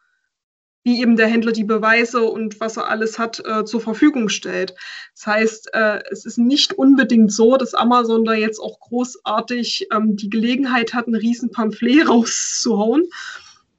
wie 0.84 1.00
eben 1.00 1.16
der 1.16 1.28
Händler 1.28 1.52
die 1.52 1.64
Beweise 1.64 2.22
und 2.22 2.60
was 2.60 2.76
er 2.76 2.88
alles 2.88 3.18
hat 3.18 3.40
äh, 3.44 3.64
zur 3.64 3.80
Verfügung 3.80 4.28
stellt. 4.28 4.74
Das 5.14 5.26
heißt, 5.26 5.74
äh, 5.74 6.00
es 6.10 6.24
ist 6.24 6.38
nicht 6.38 6.72
unbedingt 6.72 7.32
so, 7.32 7.56
dass 7.56 7.74
Amazon 7.74 8.24
da 8.24 8.32
jetzt 8.32 8.58
auch 8.58 8.80
großartig 8.80 9.88
ähm, 9.92 10.16
die 10.16 10.30
Gelegenheit 10.30 10.92
hat, 10.92 11.06
ein 11.06 11.14
riesen 11.14 11.50
Pamphlet 11.50 12.08
rauszuhauen. 12.08 13.04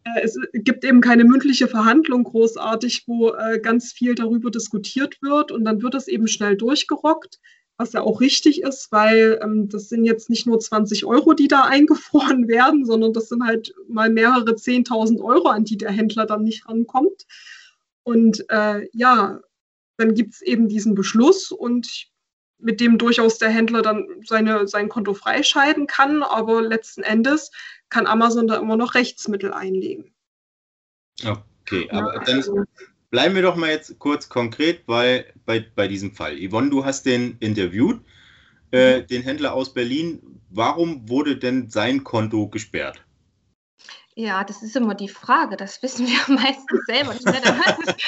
Äh, 0.05 0.21
es 0.23 0.37
gibt 0.53 0.85
eben 0.85 1.01
keine 1.01 1.25
mündliche 1.25 1.67
Verhandlung 1.67 2.23
großartig, 2.23 3.03
wo 3.07 3.31
äh, 3.31 3.59
ganz 3.59 3.91
viel 3.91 4.15
darüber 4.15 4.49
diskutiert 4.49 5.21
wird 5.21 5.51
und 5.51 5.65
dann 5.65 5.81
wird 5.81 5.95
es 5.95 6.07
eben 6.07 6.27
schnell 6.27 6.55
durchgerockt 6.55 7.39
was 7.77 7.93
ja 7.93 8.01
auch 8.01 8.21
richtig 8.21 8.61
ist, 8.61 8.91
weil 8.91 9.39
ähm, 9.41 9.69
das 9.69 9.89
sind 9.89 10.05
jetzt 10.05 10.29
nicht 10.29 10.45
nur 10.45 10.59
20 10.59 11.05
Euro, 11.05 11.33
die 11.33 11.47
da 11.47 11.61
eingefroren 11.65 12.47
werden, 12.47 12.85
sondern 12.85 13.13
das 13.13 13.29
sind 13.29 13.43
halt 13.43 13.73
mal 13.87 14.09
mehrere 14.09 14.51
10.000 14.51 15.21
Euro, 15.21 15.49
an 15.49 15.65
die 15.65 15.77
der 15.77 15.91
Händler 15.91 16.25
dann 16.25 16.43
nicht 16.43 16.67
rankommt. 16.67 17.25
Und 18.03 18.45
äh, 18.49 18.87
ja, 18.93 19.39
dann 19.97 20.13
gibt 20.13 20.33
es 20.33 20.41
eben 20.41 20.67
diesen 20.67 20.95
Beschluss 20.95 21.51
und 21.51 22.07
mit 22.59 22.79
dem 22.79 22.97
durchaus 22.97 23.37
der 23.37 23.49
Händler 23.49 23.81
dann 23.81 24.07
seine, 24.25 24.67
sein 24.67 24.89
Konto 24.89 25.13
freischalten 25.13 25.87
kann, 25.87 26.23
aber 26.23 26.61
letzten 26.61 27.03
Endes 27.03 27.51
kann 27.89 28.07
Amazon 28.07 28.47
da 28.47 28.55
immer 28.55 28.77
noch 28.77 28.95
Rechtsmittel 28.95 29.53
einlegen. 29.53 30.13
Okay, 31.25 31.89
aber 31.91 32.13
dann, 32.25 32.35
also 32.35 32.63
bleiben 33.13 33.35
wir 33.35 33.43
doch 33.43 33.55
mal 33.55 33.69
jetzt 33.69 33.99
kurz 33.99 34.27
konkret 34.27 34.87
weil 34.87 35.25
bei, 35.45 35.63
bei 35.75 35.87
diesem 35.87 36.13
Fall. 36.13 36.35
Yvonne, 36.35 36.71
du 36.71 36.83
hast 36.83 37.05
den 37.05 37.37
interviewt, 37.41 38.01
äh, 38.71 39.01
mhm. 39.01 39.07
den 39.07 39.21
Händler 39.21 39.53
aus 39.53 39.71
Berlin. 39.71 40.19
Warum 40.49 41.07
wurde 41.07 41.37
denn 41.37 41.69
sein 41.69 42.03
Konto 42.03 42.47
gesperrt? 42.47 43.05
Ja, 44.15 44.43
das 44.43 44.63
ist 44.63 44.75
immer 44.75 44.95
die 44.95 45.09
Frage. 45.09 45.57
Das 45.57 45.83
wissen 45.83 46.07
wir 46.07 46.19
meistens 46.35 46.85
selber 46.87 47.13
nicht. 47.13 48.03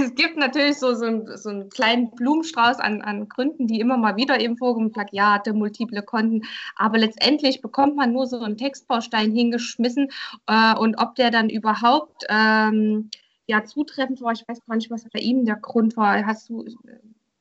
es 0.00 0.14
gibt 0.14 0.38
natürlich 0.38 0.78
so, 0.78 0.94
so, 0.94 1.04
einen, 1.04 1.36
so 1.36 1.50
einen 1.50 1.68
kleinen 1.68 2.10
Blumenstrauß 2.12 2.78
an, 2.78 3.02
an 3.02 3.28
Gründen, 3.28 3.66
die 3.66 3.78
immer 3.78 3.98
mal 3.98 4.16
wieder 4.16 4.40
eben 4.40 4.56
vorkommen, 4.56 4.90
Plagiate, 4.90 5.52
multiple 5.52 6.02
Konten. 6.02 6.46
Aber 6.76 6.96
letztendlich 6.96 7.60
bekommt 7.60 7.96
man 7.96 8.14
nur 8.14 8.26
so 8.26 8.40
einen 8.40 8.56
Textbaustein 8.56 9.32
hingeschmissen 9.32 10.08
äh, 10.46 10.74
und 10.76 10.96
ob 10.96 11.14
der 11.14 11.30
dann 11.30 11.50
überhaupt 11.50 12.24
ähm, 12.30 13.10
ja 13.46 13.64
zutreffend 13.64 14.20
war. 14.20 14.32
Ich 14.32 14.46
weiß 14.46 14.64
gar 14.66 14.76
nicht, 14.76 14.90
was 14.90 15.04
bei 15.08 15.20
ihm 15.20 15.44
der 15.44 15.56
Grund 15.56 15.96
war. 15.96 16.24
Hast 16.26 16.48
du, 16.48 16.64
ich 16.66 16.76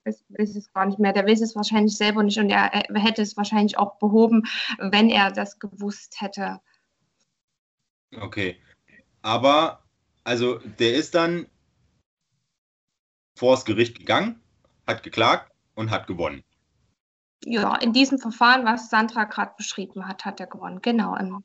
weiß 0.06 0.56
es 0.56 0.72
gar 0.74 0.86
nicht 0.86 1.00
mehr. 1.00 1.14
Der 1.14 1.26
weiß 1.26 1.42
es 1.42 1.56
wahrscheinlich 1.56 1.98
selber 1.98 2.24
nicht 2.24 2.38
und 2.38 2.50
er, 2.50 2.74
er 2.74 3.02
hätte 3.02 3.22
es 3.22 3.38
wahrscheinlich 3.38 3.78
auch 3.78 3.98
behoben, 4.00 4.44
wenn 4.80 5.10
er 5.10 5.32
das 5.32 5.60
gewusst 5.60 6.22
hätte. 6.22 6.60
Okay. 8.20 8.58
Aber, 9.22 9.84
also, 10.24 10.60
der 10.60 10.96
ist 10.96 11.16
dann 11.16 11.48
vors 13.38 13.66
Gericht 13.66 13.98
gegangen, 13.98 14.42
hat 14.86 15.04
geklagt 15.04 15.52
und 15.76 15.90
hat 15.90 16.08
gewonnen. 16.08 16.44
Ja, 17.46 17.76
in 17.78 17.92
diesem 17.94 18.20
Verfahren, 18.20 18.66
was 18.66 18.90
Sandra 18.90 19.26
gerade 19.26 19.54
beschrieben 19.58 20.08
hat, 20.08 20.24
hat 20.24 20.40
er 20.40 20.48
gewonnen. 20.48 20.82
Genau. 20.82 21.16
Im 21.16 21.44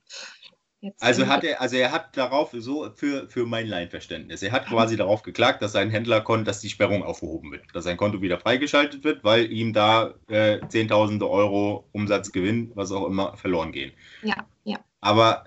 Jetzt 0.81 1.03
also 1.03 1.27
hat 1.27 1.43
er, 1.43 1.61
also 1.61 1.77
er 1.77 1.91
hat 1.91 2.17
darauf, 2.17 2.51
so 2.57 2.89
für, 2.95 3.29
für 3.29 3.47
mein 3.47 3.67
Laienverständnis, 3.67 4.43
er 4.43 4.53
hat 4.53 4.67
quasi 4.67 4.97
darauf 4.97 5.23
geklagt, 5.23 5.61
dass 5.61 5.73
sein 5.73 5.91
Händler 5.91 6.21
konnte, 6.21 6.45
dass 6.45 6.61
die 6.61 6.69
Sperrung 6.69 7.03
aufgehoben 7.03 7.51
wird, 7.51 7.65
dass 7.73 7.83
sein 7.83 7.97
Konto 7.97 8.23
wieder 8.23 8.39
freigeschaltet 8.39 9.03
wird, 9.03 9.25
weil 9.25 9.51
ihm 9.51 9.73
da 9.73 10.15
äh, 10.29 10.61
Zehntausende 10.69 11.29
Euro 11.29 11.89
Umsatzgewinn, 11.91 12.71
was 12.77 12.93
auch 12.93 13.07
immer, 13.07 13.37
verloren 13.37 13.73
gehen. 13.73 13.93
Ja, 14.23 14.47
ja. 14.63 14.79
Aber 15.01 15.45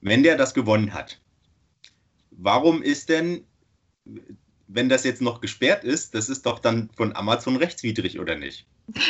wenn 0.00 0.22
der 0.22 0.38
das 0.38 0.54
gewonnen 0.54 0.94
hat, 0.94 1.20
warum 2.30 2.82
ist 2.82 3.10
denn, 3.10 3.44
wenn 4.66 4.88
das 4.88 5.04
jetzt 5.04 5.20
noch 5.20 5.42
gesperrt 5.42 5.84
ist, 5.84 6.14
das 6.14 6.30
ist 6.30 6.46
doch 6.46 6.58
dann 6.58 6.88
von 6.96 7.14
Amazon 7.14 7.56
rechtswidrig, 7.56 8.18
oder 8.18 8.34
nicht? 8.34 8.66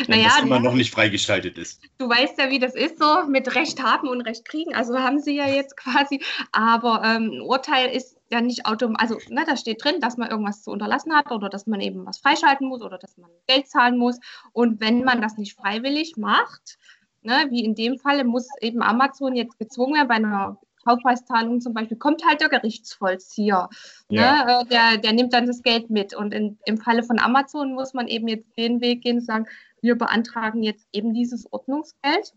Wenn 0.06 0.20
naja, 0.20 0.28
das 0.36 0.42
immer 0.42 0.60
noch 0.60 0.74
nicht 0.74 0.92
freigeschaltet 0.92 1.58
ist. 1.58 1.80
Du 1.98 2.08
weißt 2.08 2.38
ja, 2.38 2.50
wie 2.50 2.58
das 2.58 2.74
ist 2.74 2.98
so 2.98 3.26
mit 3.28 3.54
Recht 3.54 3.82
haben 3.82 4.08
und 4.08 4.20
Recht 4.22 4.44
kriegen. 4.44 4.74
Also 4.74 4.98
haben 4.98 5.20
sie 5.20 5.36
ja 5.36 5.46
jetzt 5.46 5.76
quasi. 5.76 6.22
Aber 6.52 7.02
ähm, 7.04 7.30
ein 7.32 7.40
Urteil 7.40 7.90
ist 7.90 8.16
ja 8.30 8.40
nicht 8.40 8.66
automatisch. 8.66 9.10
Also 9.10 9.34
ne, 9.34 9.44
da 9.46 9.56
steht 9.56 9.84
drin, 9.84 10.00
dass 10.00 10.16
man 10.16 10.30
irgendwas 10.30 10.62
zu 10.62 10.70
unterlassen 10.70 11.14
hat 11.14 11.30
oder 11.30 11.48
dass 11.48 11.66
man 11.66 11.80
eben 11.80 12.06
was 12.06 12.18
freischalten 12.18 12.68
muss 12.68 12.82
oder 12.82 12.98
dass 12.98 13.16
man 13.16 13.30
Geld 13.46 13.68
zahlen 13.68 13.98
muss. 13.98 14.18
Und 14.52 14.80
wenn 14.80 15.04
man 15.04 15.20
das 15.20 15.36
nicht 15.36 15.56
freiwillig 15.56 16.16
macht, 16.16 16.78
ne, 17.22 17.46
wie 17.50 17.64
in 17.64 17.74
dem 17.74 17.98
Falle, 17.98 18.24
muss 18.24 18.48
eben 18.60 18.82
Amazon 18.82 19.34
jetzt 19.34 19.58
gezwungen 19.58 19.94
werden, 19.94 20.08
bei 20.08 20.14
einer 20.14 20.58
Kaufpreiszahlung 20.84 21.60
zum 21.60 21.74
Beispiel, 21.74 21.98
kommt 21.98 22.24
halt 22.26 22.40
der 22.40 22.48
Gerichtsvollzieher. 22.48 23.68
Ne? 24.08 24.16
Ja. 24.16 24.44
Ne? 24.44 24.66
Der, 24.70 24.98
der 24.98 25.12
nimmt 25.12 25.32
dann 25.32 25.46
das 25.46 25.62
Geld 25.62 25.90
mit. 25.90 26.14
Und 26.14 26.32
in, 26.32 26.58
im 26.64 26.78
Falle 26.78 27.02
von 27.02 27.18
Amazon 27.18 27.74
muss 27.74 27.94
man 27.94 28.08
eben 28.08 28.28
jetzt 28.28 28.56
den 28.56 28.80
Weg 28.80 29.02
gehen 29.02 29.18
und 29.18 29.24
sagen, 29.24 29.46
wir 29.82 29.96
beantragen 29.96 30.62
jetzt 30.62 30.86
eben 30.92 31.14
dieses 31.14 31.50
Ordnungsgeld. 31.52 32.32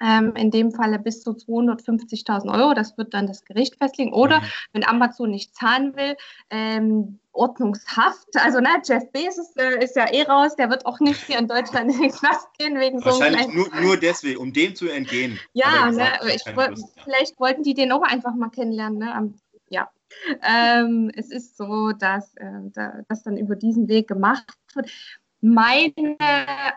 Ähm, 0.00 0.34
in 0.34 0.50
dem 0.50 0.72
Falle 0.72 0.98
bis 0.98 1.22
zu 1.22 1.30
250.000 1.30 2.52
Euro. 2.52 2.74
Das 2.74 2.98
wird 2.98 3.14
dann 3.14 3.28
das 3.28 3.44
Gericht 3.44 3.76
festlegen. 3.76 4.12
Oder 4.12 4.40
mhm. 4.40 4.44
wenn 4.72 4.84
Amazon 4.84 5.30
nicht 5.30 5.54
zahlen 5.54 5.94
will, 5.94 6.16
ähm, 6.50 7.20
Ordnungshaft. 7.30 8.28
Also 8.34 8.58
ne, 8.58 8.82
Jeff 8.84 9.12
Bezos 9.12 9.54
äh, 9.56 9.84
ist 9.84 9.94
ja 9.94 10.12
eh 10.12 10.22
raus. 10.22 10.56
Der 10.56 10.70
wird 10.70 10.86
auch 10.86 10.98
nicht 10.98 11.20
hier 11.26 11.38
in 11.38 11.46
Deutschland 11.46 11.92
in 11.92 12.00
den 12.00 12.10
Knast 12.10 12.48
gehen 12.58 12.80
wegen 12.80 13.04
Wahrscheinlich 13.04 13.44
so 13.44 13.52
nur, 13.52 13.80
nur 13.80 13.96
deswegen, 13.96 14.40
um 14.40 14.52
dem 14.52 14.74
zu 14.74 14.88
entgehen. 14.88 15.38
Ja, 15.52 15.90
ne, 15.92 16.08
ich, 16.34 16.42
vielleicht 17.04 17.38
wollten 17.38 17.62
die 17.62 17.74
den 17.74 17.92
auch 17.92 18.02
einfach 18.02 18.34
mal 18.34 18.50
kennenlernen. 18.50 18.98
Ne? 18.98 19.34
Ja. 19.68 19.88
Ähm, 20.42 21.10
es 21.14 21.30
ist 21.30 21.56
so, 21.56 21.92
dass 21.92 22.34
äh, 22.36 23.02
das 23.08 23.22
dann 23.22 23.36
über 23.36 23.56
diesen 23.56 23.88
Weg 23.88 24.08
gemacht 24.08 24.44
wird 24.74 24.90
meine 25.42 26.16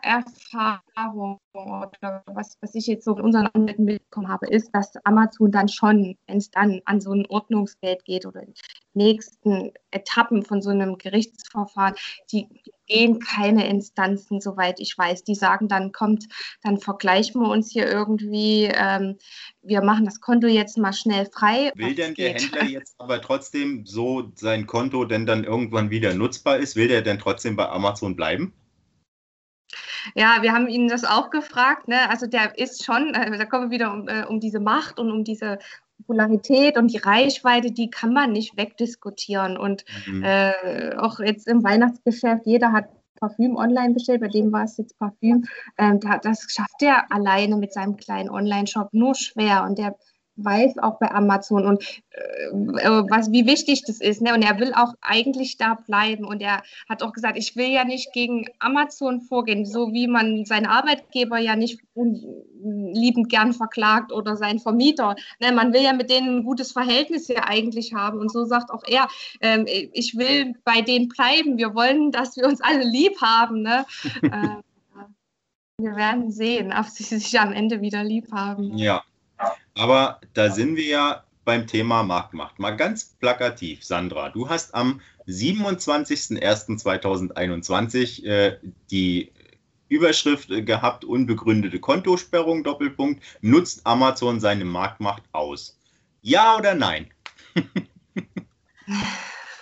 Erfahrung 0.02 1.40
oder 1.54 2.24
was, 2.26 2.58
was 2.62 2.74
ich 2.74 2.88
jetzt 2.88 3.06
so 3.06 3.16
von 3.16 3.24
unseren 3.24 3.48
Anwälten 3.48 3.86
mitbekommen 3.86 4.28
habe, 4.28 4.48
ist, 4.48 4.72
dass 4.74 4.94
Amazon 5.06 5.52
dann 5.52 5.70
schon, 5.70 6.18
wenn 6.26 6.38
es 6.38 6.50
dann 6.50 6.82
an 6.86 7.00
so 7.00 7.12
ein 7.12 7.28
Ordnungsgeld 7.30 8.04
geht 8.06 8.26
oder 8.26 8.42
die 8.42 8.54
nächsten 8.94 9.72
Etappen 9.92 10.44
von 10.44 10.64
so 10.64 10.72
einem 10.72 10.98
Gerichtsverfahren, 10.98 11.94
die 12.32 12.50
gehen 12.88 13.20
keine 13.20 13.68
Instanzen, 13.68 14.42
soweit 14.42 14.80
ich 14.80 14.98
weiß. 14.98 15.24
Die 15.24 15.36
sagen 15.36 15.68
dann, 15.68 15.92
kommt, 15.92 16.28
dann 16.62 16.78
vergleichen 16.78 17.42
wir 17.42 17.50
uns 17.50 17.72
hier 17.72 17.88
irgendwie, 17.88 18.72
ähm, 18.74 19.18
wir 19.62 19.82
machen 19.82 20.06
das 20.06 20.22
Konto 20.22 20.48
jetzt 20.48 20.78
mal 20.78 20.94
schnell 20.94 21.26
frei. 21.26 21.72
Will 21.76 21.96
denn 21.96 22.14
der 22.16 22.34
Händler 22.34 22.64
jetzt 22.66 22.96
aber 22.98 23.22
trotzdem 23.22 23.86
so 23.86 24.32
sein 24.36 24.68
Konto 24.68 25.06
denn 25.06 25.26
dann 25.26 25.44
irgendwann 25.44 25.90
wieder 25.90 26.14
nutzbar 26.14 26.58
ist, 26.58 26.76
will 26.76 26.88
der 26.88 27.02
denn 27.02 27.20
trotzdem 27.20 27.56
bei 27.56 27.68
Amazon 27.68 28.16
bleiben? 28.16 28.54
Ja, 30.14 30.42
wir 30.42 30.52
haben 30.52 30.68
ihn 30.68 30.88
das 30.88 31.04
auch 31.04 31.32
gefragt. 31.32 31.88
Ne? 31.88 32.10
Also 32.10 32.28
der 32.28 32.58
ist 32.58 32.86
schon, 32.86 33.14
äh, 33.16 33.38
da 33.38 33.46
kommen 33.46 33.72
wir 33.72 33.76
wieder 33.76 33.92
um, 33.92 34.08
äh, 34.08 34.24
um 34.26 34.40
diese 34.40 34.60
Macht 34.60 35.00
und 35.00 35.12
um 35.12 35.24
diese 35.24 35.58
Popularität 35.98 36.78
und 36.78 36.92
die 36.92 36.98
Reichweite, 36.98 37.72
die 37.72 37.90
kann 37.90 38.14
man 38.14 38.32
nicht 38.32 38.58
wegdiskutieren. 38.58 39.58
Und 39.58 39.86
mhm. 40.08 40.24
äh, 40.24 40.96
auch 40.98 41.20
jetzt 41.20 41.48
im 41.48 41.64
Weihnachtsgeschäft, 41.64 42.46
jeder 42.46 42.72
hat 42.72 42.90
Parfüm 43.20 43.56
online 43.56 43.94
bestellt, 43.94 44.22
bei 44.22 44.28
dem 44.28 44.52
war 44.52 44.66
es 44.66 44.78
jetzt 44.78 44.98
Parfüm. 45.00 45.46
Ähm, 45.78 46.00
das 46.22 46.46
schafft 46.50 46.82
er 46.82 47.12
alleine 47.12 47.56
mit 47.56 47.74
seinem 47.74 47.96
kleinen 47.98 48.30
Online-Shop 48.30 48.90
nur 48.92 49.16
schwer. 49.16 49.64
Und 49.64 49.78
der 49.78 49.96
weiß 50.38 50.80
auch 50.80 51.00
bei 51.00 51.12
Amazon 51.12 51.66
und 51.66 51.84
äh, 52.12 52.90
was, 53.10 53.32
wie 53.32 53.46
wichtig 53.46 53.84
das 53.86 54.02
ist. 54.02 54.22
Ne? 54.22 54.34
Und 54.34 54.42
er 54.42 54.60
will 54.60 54.74
auch 54.74 54.94
eigentlich 55.02 55.58
da 55.58 55.76
bleiben. 55.76 56.26
Und 56.26 56.42
er 56.42 56.62
hat 56.90 57.04
auch 57.04 57.14
gesagt, 57.14 57.38
ich 57.38 57.56
will 57.56 57.70
ja 57.70 57.86
nicht 57.86 58.14
gegen 58.14 58.48
Amazon 58.60 59.22
vorgehen, 59.22 59.66
so 59.66 59.94
wie 59.94 60.08
man 60.08 60.46
seinen 60.46 60.66
Arbeitgeber 60.66 61.38
ja 61.38 61.56
nicht 61.56 61.80
liebend 61.96 63.30
gern 63.30 63.54
verklagt 63.54 64.12
oder 64.12 64.36
seinen 64.36 64.60
Vermieter. 64.60 65.16
Ne? 65.40 65.52
Man 65.52 65.74
will 65.74 65.82
ja 65.82 65.94
mit 65.94 66.10
denen 66.10 66.40
ein 66.40 66.44
gutes 66.44 66.72
Verhältnis 66.72 67.28
ja 67.28 67.44
eigentlich 67.46 67.94
haben. 67.94 68.20
Und 68.20 68.32
so 68.32 68.46
sagt 68.46 68.72
auch 68.72 68.84
er, 68.88 69.08
ähm, 69.42 69.66
ich 69.68 70.18
will 70.18 70.54
bei 70.64 70.82
denen 70.82 71.08
bleiben. 71.08 71.58
Wir 71.58 71.74
wollen, 71.76 72.12
dass 72.12 72.36
wir 72.36 72.46
uns 72.46 72.62
alle 72.62 72.84
lieb 72.84 73.22
haben. 73.22 73.62
Ne? 73.62 73.86
äh, 74.22 74.62
wir 75.78 75.96
werden 75.96 76.32
sehen, 76.32 76.74
ob 76.78 76.86
sie 76.86 77.04
sich 77.04 77.38
am 77.40 77.52
Ende 77.52 77.82
wieder 77.82 78.04
lieb 78.04 78.32
haben. 78.32 78.78
Ja. 78.78 79.04
Aber 79.76 80.22
da 80.34 80.50
sind 80.50 80.76
wir 80.78 80.86
ja 80.86 81.24
beim 81.44 81.68
Thema 81.68 82.02
Marktmacht. 82.04 82.58
Mal 82.60 82.78
ganz 82.78 83.16
plakativ, 83.20 83.84
Sandra. 83.84 84.30
Du 84.30 84.48
hast 84.50 84.74
am 84.74 85.02
27.01.2021 85.28 88.26
äh, 88.26 88.58
die 88.90 89.34
Überschrift 89.88 90.50
gehabt, 90.66 91.06
unbegründete 91.06 91.80
Kontosperrung, 91.80 92.64
Doppelpunkt, 92.64 93.22
nutzt 93.42 93.86
Amazon 93.86 94.40
seine 94.40 94.66
Marktmacht 94.66 95.22
aus? 95.32 95.78
Ja 96.22 96.58
oder 96.58 96.74
nein? 96.74 97.12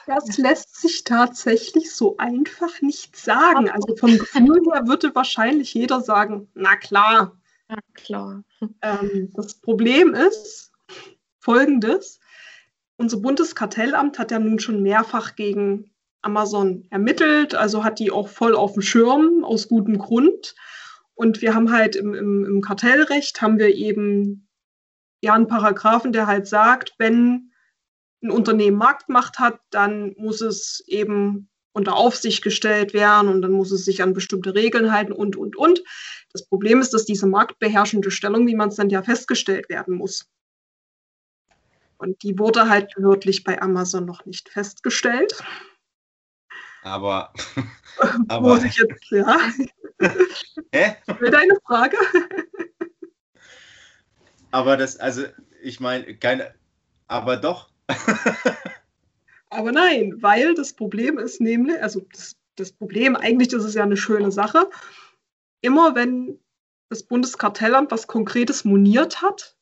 Das 0.05 0.37
lässt 0.37 0.81
sich 0.81 1.05
tatsächlich 1.05 1.95
so 1.95 2.17
einfach 2.17 2.81
nicht 2.81 3.15
sagen. 3.15 3.69
Also 3.69 3.95
vom 3.95 4.17
Gefühl 4.17 4.59
her 4.73 4.85
würde 4.85 5.15
wahrscheinlich 5.15 5.73
jeder 5.73 6.01
sagen, 6.01 6.49
na 6.55 6.75
klar. 6.75 7.37
Na 7.73 7.81
klar. 7.95 8.43
Ähm, 8.83 9.31
das 9.33 9.55
Problem 9.55 10.13
ist 10.13 10.71
folgendes. 11.39 12.19
Unser 12.97 13.17
Bundeskartellamt 13.17 14.19
hat 14.19 14.29
ja 14.29 14.37
nun 14.37 14.59
schon 14.59 14.83
mehrfach 14.83 15.35
gegen 15.35 15.91
Amazon 16.21 16.85
ermittelt, 16.91 17.55
also 17.55 17.83
hat 17.83 17.97
die 17.97 18.11
auch 18.11 18.27
voll 18.27 18.55
auf 18.55 18.73
dem 18.73 18.83
Schirm, 18.83 19.43
aus 19.43 19.67
gutem 19.67 19.97
Grund. 19.97 20.53
Und 21.15 21.41
wir 21.41 21.55
haben 21.55 21.71
halt 21.71 21.95
im, 21.95 22.13
im, 22.13 22.45
im 22.45 22.61
Kartellrecht 22.61 23.41
haben 23.41 23.57
wir 23.57 23.73
eben 23.73 24.47
ja 25.21 25.33
einen 25.33 25.47
Paragraphen, 25.47 26.13
der 26.13 26.27
halt 26.27 26.47
sagt, 26.47 26.93
wenn 26.99 27.51
ein 28.21 28.29
Unternehmen 28.29 28.77
Marktmacht 28.77 29.39
hat, 29.39 29.59
dann 29.71 30.13
muss 30.17 30.41
es 30.41 30.83
eben 30.85 31.49
unter 31.73 31.95
Aufsicht 31.95 32.43
gestellt 32.43 32.93
werden 32.93 33.27
und 33.27 33.41
dann 33.41 33.51
muss 33.51 33.71
es 33.71 33.83
sich 33.83 34.01
an 34.01 34.13
bestimmte 34.13 34.53
Regeln 34.53 34.91
halten 34.91 35.11
und, 35.11 35.35
und, 35.35 35.55
und. 35.55 35.83
Das 36.31 36.45
Problem 36.45 36.79
ist, 36.79 36.93
dass 36.93 37.05
diese 37.05 37.27
marktbeherrschende 37.27 38.11
Stellung, 38.11 38.47
wie 38.47 38.55
man 38.55 38.69
es 38.69 38.75
dann 38.75 38.89
ja 38.89 39.01
festgestellt 39.01 39.69
werden 39.69 39.97
muss. 39.97 40.29
Und 41.97 42.21
die 42.23 42.37
wurde 42.37 42.69
halt 42.69 42.93
behördlich 42.95 43.43
bei 43.43 43.61
Amazon 43.61 44.05
noch 44.05 44.25
nicht 44.25 44.49
festgestellt. 44.49 45.43
Aber. 46.83 47.33
aber 48.27 48.55
Muss 48.55 48.63
ich 48.63 48.77
jetzt, 48.77 49.09
ja. 49.09 49.39
Hä? 50.73 50.95
Für 51.17 51.31
deine 51.31 51.57
Frage. 51.65 51.97
aber 54.51 54.77
das, 54.77 54.97
also, 54.97 55.25
ich 55.61 55.79
meine, 55.79 56.15
keine. 56.17 56.53
Aber 57.07 57.37
doch. 57.37 57.69
aber 59.53 59.71
nein, 59.71 60.21
weil 60.21 60.53
das 60.53 60.73
Problem 60.73 61.17
ist 61.17 61.41
nämlich, 61.41 61.81
also 61.81 62.01
das, 62.11 62.35
das 62.55 62.71
Problem, 62.71 63.15
eigentlich 63.15 63.53
ist 63.53 63.63
es 63.63 63.73
ja 63.73 63.83
eine 63.83 63.97
schöne 63.97 64.31
Sache. 64.31 64.69
Immer 65.61 65.95
wenn 65.95 66.39
das 66.89 67.03
Bundeskartellamt 67.03 67.91
was 67.91 68.07
Konkretes 68.07 68.65
moniert 68.65 69.21
hat, 69.21 69.55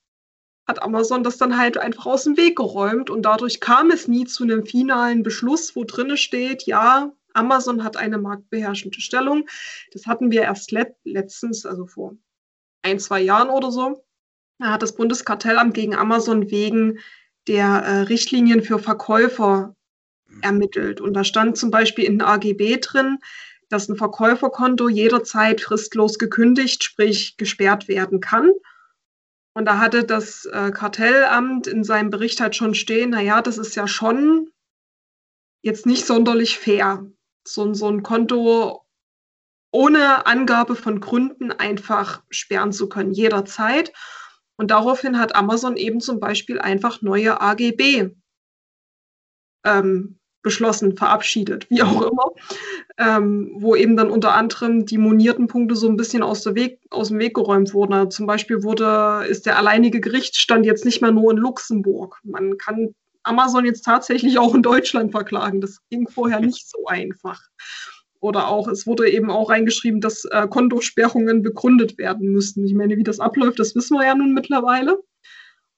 hat 0.67 0.81
Amazon 0.81 1.23
das 1.23 1.37
dann 1.37 1.57
halt 1.57 1.77
einfach 1.77 2.05
aus 2.05 2.23
dem 2.23 2.37
Weg 2.37 2.57
geräumt 2.57 3.09
und 3.09 3.23
dadurch 3.23 3.59
kam 3.59 3.91
es 3.91 4.07
nie 4.07 4.25
zu 4.25 4.43
einem 4.43 4.65
finalen 4.65 5.23
Beschluss, 5.23 5.75
wo 5.75 5.83
drinne 5.83 6.17
steht, 6.17 6.63
ja, 6.63 7.11
Amazon 7.33 7.83
hat 7.83 7.97
eine 7.97 8.17
marktbeherrschende 8.17 8.99
Stellung. 8.99 9.47
Das 9.93 10.05
hatten 10.05 10.31
wir 10.31 10.41
erst 10.41 10.71
let 10.71 10.95
letztens, 11.03 11.65
also 11.65 11.85
vor 11.85 12.15
ein, 12.83 12.99
zwei 12.99 13.21
Jahren 13.21 13.49
oder 13.49 13.71
so. 13.71 14.03
Da 14.59 14.71
hat 14.71 14.81
das 14.81 14.95
Bundeskartellamt 14.95 15.73
gegen 15.73 15.95
Amazon 15.95 16.51
wegen 16.51 16.99
der 17.47 17.65
äh, 17.65 18.01
Richtlinien 18.01 18.61
für 18.61 18.79
Verkäufer 18.79 19.75
ermittelt. 20.41 21.01
Und 21.01 21.13
da 21.13 21.23
stand 21.23 21.57
zum 21.57 21.71
Beispiel 21.71 22.05
in 22.05 22.21
AGB 22.21 22.77
drin, 22.77 23.19
dass 23.69 23.87
ein 23.87 23.95
Verkäuferkonto 23.95 24.89
jederzeit 24.89 25.61
fristlos 25.61 26.19
gekündigt, 26.19 26.83
sprich 26.83 27.37
gesperrt 27.37 27.87
werden 27.87 28.19
kann. 28.19 28.51
Und 29.53 29.65
da 29.65 29.79
hatte 29.79 30.03
das 30.03 30.45
äh, 30.45 30.71
Kartellamt 30.71 31.67
in 31.67 31.83
seinem 31.83 32.09
Bericht 32.09 32.41
halt 32.41 32.55
schon 32.55 32.73
stehen, 32.73 33.11
naja, 33.11 33.41
das 33.41 33.57
ist 33.57 33.75
ja 33.75 33.87
schon 33.87 34.49
jetzt 35.61 35.85
nicht 35.85 36.05
sonderlich 36.05 36.57
fair, 36.57 37.05
so, 37.45 37.73
so 37.73 37.87
ein 37.87 38.03
Konto 38.03 38.85
ohne 39.73 40.25
Angabe 40.25 40.75
von 40.75 40.99
Gründen 40.99 41.51
einfach 41.51 42.23
sperren 42.29 42.73
zu 42.73 42.89
können, 42.89 43.11
jederzeit. 43.11 43.93
Und 44.57 44.71
daraufhin 44.71 45.17
hat 45.17 45.35
Amazon 45.35 45.77
eben 45.77 46.01
zum 46.01 46.19
Beispiel 46.19 46.59
einfach 46.59 47.01
neue 47.01 47.39
AGB 47.39 48.11
ähm, 49.65 50.19
beschlossen, 50.41 50.95
verabschiedet, 50.95 51.69
wie 51.69 51.83
auch 51.83 52.01
immer, 52.01 52.31
ähm, 52.97 53.51
wo 53.55 53.75
eben 53.75 53.95
dann 53.95 54.09
unter 54.09 54.33
anderem 54.33 54.85
die 54.85 54.97
monierten 54.97 55.47
Punkte 55.47 55.75
so 55.75 55.87
ein 55.87 55.97
bisschen 55.97 56.23
aus, 56.23 56.45
Weg, 56.55 56.79
aus 56.89 57.09
dem 57.09 57.19
Weg 57.19 57.35
geräumt 57.35 57.73
wurden. 57.73 57.93
Also 57.93 58.09
zum 58.09 58.27
Beispiel 58.27 58.63
wurde, 58.63 59.25
ist 59.27 59.45
der 59.45 59.57
alleinige 59.57 59.99
Gerichtsstand 59.99 60.65
jetzt 60.65 60.85
nicht 60.85 61.01
mehr 61.01 61.11
nur 61.11 61.31
in 61.31 61.37
Luxemburg. 61.37 62.19
Man 62.23 62.57
kann 62.57 62.95
Amazon 63.23 63.65
jetzt 63.65 63.83
tatsächlich 63.83 64.39
auch 64.39 64.55
in 64.55 64.63
Deutschland 64.63 65.11
verklagen. 65.11 65.61
Das 65.61 65.79
ging 65.89 66.07
vorher 66.07 66.39
nicht 66.39 66.69
so 66.69 66.85
einfach. 66.87 67.39
Oder 68.19 68.47
auch, 68.49 68.67
es 68.67 68.85
wurde 68.85 69.09
eben 69.09 69.31
auch 69.31 69.49
reingeschrieben, 69.49 69.99
dass 69.99 70.25
äh, 70.25 70.47
Kontosperrungen 70.47 71.41
begründet 71.41 71.97
werden 71.97 72.31
müssten. 72.31 72.65
Ich 72.65 72.73
meine, 72.75 72.97
wie 72.97 73.03
das 73.03 73.19
abläuft, 73.19 73.59
das 73.59 73.75
wissen 73.75 73.97
wir 73.97 74.05
ja 74.05 74.15
nun 74.15 74.33
mittlerweile. 74.33 75.01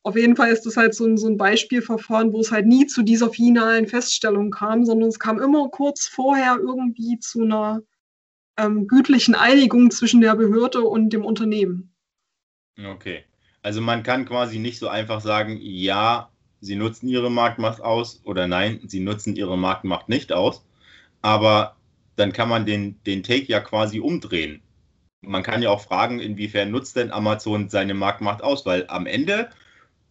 Auf 0.06 0.18
jeden 0.18 0.36
Fall 0.36 0.52
ist 0.52 0.66
das 0.66 0.76
halt 0.76 0.94
so 0.94 1.06
ein, 1.06 1.18
so 1.18 1.28
ein 1.28 1.38
Beispielverfahren, 1.38 2.34
wo 2.34 2.42
es 2.42 2.52
halt 2.52 2.66
nie 2.66 2.86
zu 2.88 3.04
dieser 3.04 3.30
finalen 3.30 3.88
Feststellung 3.88 4.52
kam, 4.52 4.84
sondern 4.86 5.08
es 5.08 5.18
kam 5.18 5.40
immer 5.40 5.70
kurz 5.70 6.08
vorher 6.08 6.58
irgendwie 6.60 7.20
zu 7.20 7.44
einer 7.44 7.82
ähm, 8.58 8.88
gütlichen 8.88 9.34
Einigung 9.34 9.92
zwischen 9.92 10.20
der 10.20 10.36
Behörde 10.36 10.82
und 10.82 11.12
dem 11.12 11.24
Unternehmen. 11.24 11.96
Okay. 12.78 13.24
Also 13.62 13.80
man 13.80 14.04
kann 14.04 14.26
quasi 14.26 14.60
nicht 14.60 14.78
so 14.78 14.90
einfach 14.90 15.22
sagen, 15.22 15.58
ja, 15.62 16.30
sie 16.60 16.76
nutzen 16.76 17.08
ihre 17.08 17.32
Marktmacht 17.32 17.82
aus 17.82 18.22
oder 18.26 18.48
nein, 18.48 18.82
sie 18.86 19.00
nutzen 19.00 19.38
ihre 19.38 19.58
Marktmacht 19.58 20.10
nicht 20.10 20.34
aus. 20.34 20.66
Aber 21.22 21.78
dann 22.18 22.34
kann 22.34 22.50
man 22.50 22.66
den, 22.66 23.02
den 23.06 23.24
Take 23.24 23.46
ja 23.46 23.62
quasi 23.62 24.02
umdrehen. 24.02 24.62
Man 25.22 25.44
kann 25.44 25.62
ja 25.62 25.70
auch 25.70 25.80
fragen, 25.80 26.20
inwiefern 26.20 26.72
nutzt 26.72 26.98
denn 26.98 27.12
Amazon 27.12 27.70
seine 27.70 27.94
Marktmacht 27.94 28.44
aus? 28.44 28.66
Weil 28.66 28.86
am 28.90 29.06
Ende 29.06 29.50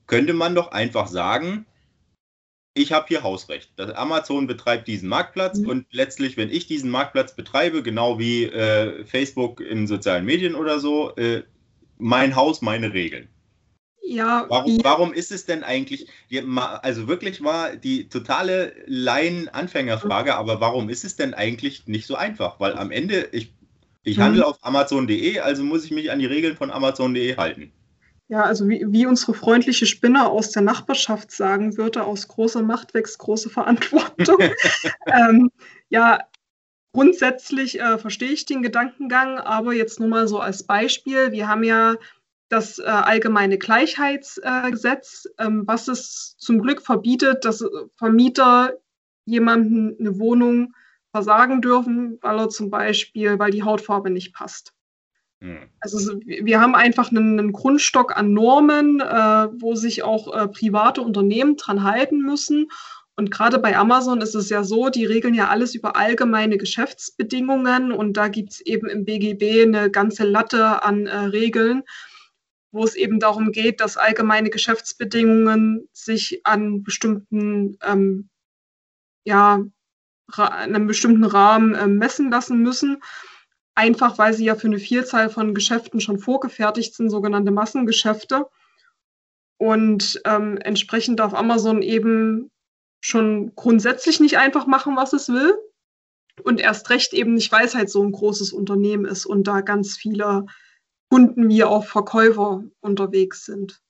könnte 0.06 0.34
man 0.34 0.54
doch 0.54 0.72
einfach 0.72 1.06
sagen, 1.06 1.66
ich 2.74 2.92
habe 2.92 3.06
hier 3.08 3.22
Hausrecht. 3.22 3.72
Das 3.76 3.90
Amazon 3.90 4.46
betreibt 4.46 4.88
diesen 4.88 5.08
Marktplatz 5.08 5.58
mhm. 5.58 5.68
und 5.68 5.86
letztlich, 5.90 6.36
wenn 6.36 6.50
ich 6.50 6.66
diesen 6.66 6.90
Marktplatz 6.90 7.34
betreibe, 7.36 7.82
genau 7.82 8.18
wie 8.18 8.44
äh, 8.44 9.04
Facebook 9.04 9.60
in 9.60 9.86
sozialen 9.86 10.24
Medien 10.24 10.54
oder 10.54 10.80
so, 10.80 11.14
äh, 11.16 11.42
mein 11.98 12.34
Haus, 12.34 12.62
meine 12.62 12.92
Regeln. 12.92 13.28
Ja, 14.04 14.46
warum, 14.48 14.82
warum 14.82 15.12
ist 15.12 15.30
es 15.30 15.46
denn 15.46 15.62
eigentlich, 15.62 16.08
also 16.82 17.06
wirklich 17.06 17.42
war 17.44 17.76
die 17.76 18.08
totale 18.08 18.74
Laien-Anfängerfrage, 18.86 20.34
aber 20.34 20.60
warum 20.60 20.88
ist 20.88 21.04
es 21.04 21.16
denn 21.16 21.34
eigentlich 21.34 21.86
nicht 21.86 22.06
so 22.06 22.16
einfach? 22.16 22.58
Weil 22.58 22.76
am 22.76 22.90
Ende, 22.90 23.28
ich, 23.32 23.52
ich 24.02 24.18
mhm. 24.18 24.22
handle 24.22 24.46
auf 24.46 24.58
Amazon.de, 24.62 25.38
also 25.38 25.62
muss 25.62 25.84
ich 25.84 25.92
mich 25.92 26.10
an 26.10 26.18
die 26.18 26.26
Regeln 26.26 26.56
von 26.56 26.70
Amazon.de 26.70 27.36
halten. 27.36 27.72
Ja, 28.32 28.44
also 28.44 28.66
wie, 28.66 28.82
wie 28.88 29.04
unsere 29.04 29.34
freundliche 29.34 29.84
Spinne 29.84 30.26
aus 30.26 30.52
der 30.52 30.62
Nachbarschaft 30.62 31.30
sagen 31.30 31.76
würde, 31.76 32.02
aus 32.04 32.28
großer 32.28 32.62
Macht 32.62 32.94
wächst 32.94 33.18
große 33.18 33.50
Verantwortung. 33.50 34.38
ähm, 35.06 35.50
ja, 35.90 36.18
grundsätzlich 36.94 37.78
äh, 37.78 37.98
verstehe 37.98 38.30
ich 38.30 38.46
den 38.46 38.62
Gedankengang, 38.62 39.36
aber 39.36 39.74
jetzt 39.74 40.00
nur 40.00 40.08
mal 40.08 40.28
so 40.28 40.38
als 40.38 40.62
Beispiel. 40.62 41.30
Wir 41.32 41.46
haben 41.46 41.62
ja 41.62 41.96
das 42.48 42.78
äh, 42.78 42.84
allgemeine 42.84 43.58
Gleichheitsgesetz, 43.58 45.26
äh, 45.36 45.44
ähm, 45.44 45.64
was 45.66 45.88
es 45.88 46.34
zum 46.38 46.62
Glück 46.62 46.80
verbietet, 46.80 47.44
dass 47.44 47.62
Vermieter 47.98 48.78
jemanden 49.26 49.94
eine 50.00 50.18
Wohnung 50.18 50.72
versagen 51.10 51.60
dürfen, 51.60 52.16
weil 52.22 52.38
er 52.38 52.48
zum 52.48 52.70
Beispiel, 52.70 53.38
weil 53.38 53.50
die 53.50 53.62
Hautfarbe 53.62 54.08
nicht 54.08 54.32
passt. 54.32 54.72
Hm. 55.42 55.58
Also 55.80 56.20
wir 56.24 56.60
haben 56.60 56.74
einfach 56.74 57.10
einen, 57.10 57.38
einen 57.38 57.52
Grundstock 57.52 58.16
an 58.16 58.32
Normen, 58.32 59.00
äh, 59.00 59.48
wo 59.60 59.74
sich 59.74 60.02
auch 60.02 60.34
äh, 60.34 60.48
private 60.48 61.02
Unternehmen 61.02 61.56
dran 61.56 61.82
halten 61.82 62.22
müssen. 62.22 62.68
Und 63.14 63.30
gerade 63.30 63.58
bei 63.58 63.76
Amazon 63.76 64.22
ist 64.22 64.34
es 64.34 64.48
ja 64.48 64.64
so, 64.64 64.88
die 64.88 65.04
regeln 65.04 65.34
ja 65.34 65.48
alles 65.48 65.74
über 65.74 65.96
allgemeine 65.96 66.56
Geschäftsbedingungen 66.56 67.92
und 67.92 68.16
da 68.16 68.28
gibt 68.28 68.52
es 68.52 68.60
eben 68.62 68.88
im 68.88 69.04
BGB 69.04 69.64
eine 69.64 69.90
ganze 69.90 70.24
Latte 70.24 70.82
an 70.82 71.06
äh, 71.06 71.16
Regeln 71.16 71.82
wo 72.72 72.84
es 72.84 72.96
eben 72.96 73.20
darum 73.20 73.52
geht, 73.52 73.80
dass 73.80 73.98
allgemeine 73.98 74.50
Geschäftsbedingungen 74.50 75.88
sich 75.92 76.40
an 76.44 76.82
bestimmten, 76.82 77.76
ähm, 77.82 78.30
ja, 79.24 79.62
in 80.36 80.42
einem 80.46 80.86
bestimmten 80.86 81.24
Rahmen 81.24 81.74
äh, 81.74 81.86
messen 81.86 82.30
lassen 82.30 82.62
müssen. 82.62 83.02
Einfach 83.74 84.18
weil 84.18 84.34
sie 84.34 84.44
ja 84.44 84.54
für 84.54 84.66
eine 84.66 84.78
Vielzahl 84.78 85.30
von 85.30 85.54
Geschäften 85.54 86.00
schon 86.00 86.18
vorgefertigt 86.18 86.94
sind, 86.94 87.10
sogenannte 87.10 87.50
Massengeschäfte. 87.50 88.46
Und 89.56 90.20
ähm, 90.24 90.58
entsprechend 90.58 91.20
darf 91.20 91.34
Amazon 91.34 91.82
eben 91.82 92.50
schon 93.00 93.54
grundsätzlich 93.54 94.20
nicht 94.20 94.38
einfach 94.38 94.66
machen, 94.66 94.96
was 94.96 95.12
es 95.12 95.28
will. 95.28 95.54
Und 96.42 96.60
erst 96.60 96.90
recht 96.90 97.12
eben 97.12 97.34
nicht, 97.34 97.52
weil 97.52 97.66
es 97.66 97.74
halt 97.74 97.90
so 97.90 98.02
ein 98.02 98.12
großes 98.12 98.52
Unternehmen 98.52 99.04
ist 99.04 99.26
und 99.26 99.46
da 99.46 99.60
ganz 99.60 99.96
viele 99.96 100.46
Kunden 101.10 101.48
wie 101.48 101.62
auch 101.62 101.84
Verkäufer 101.84 102.64
unterwegs 102.80 103.44
sind. 103.44 103.82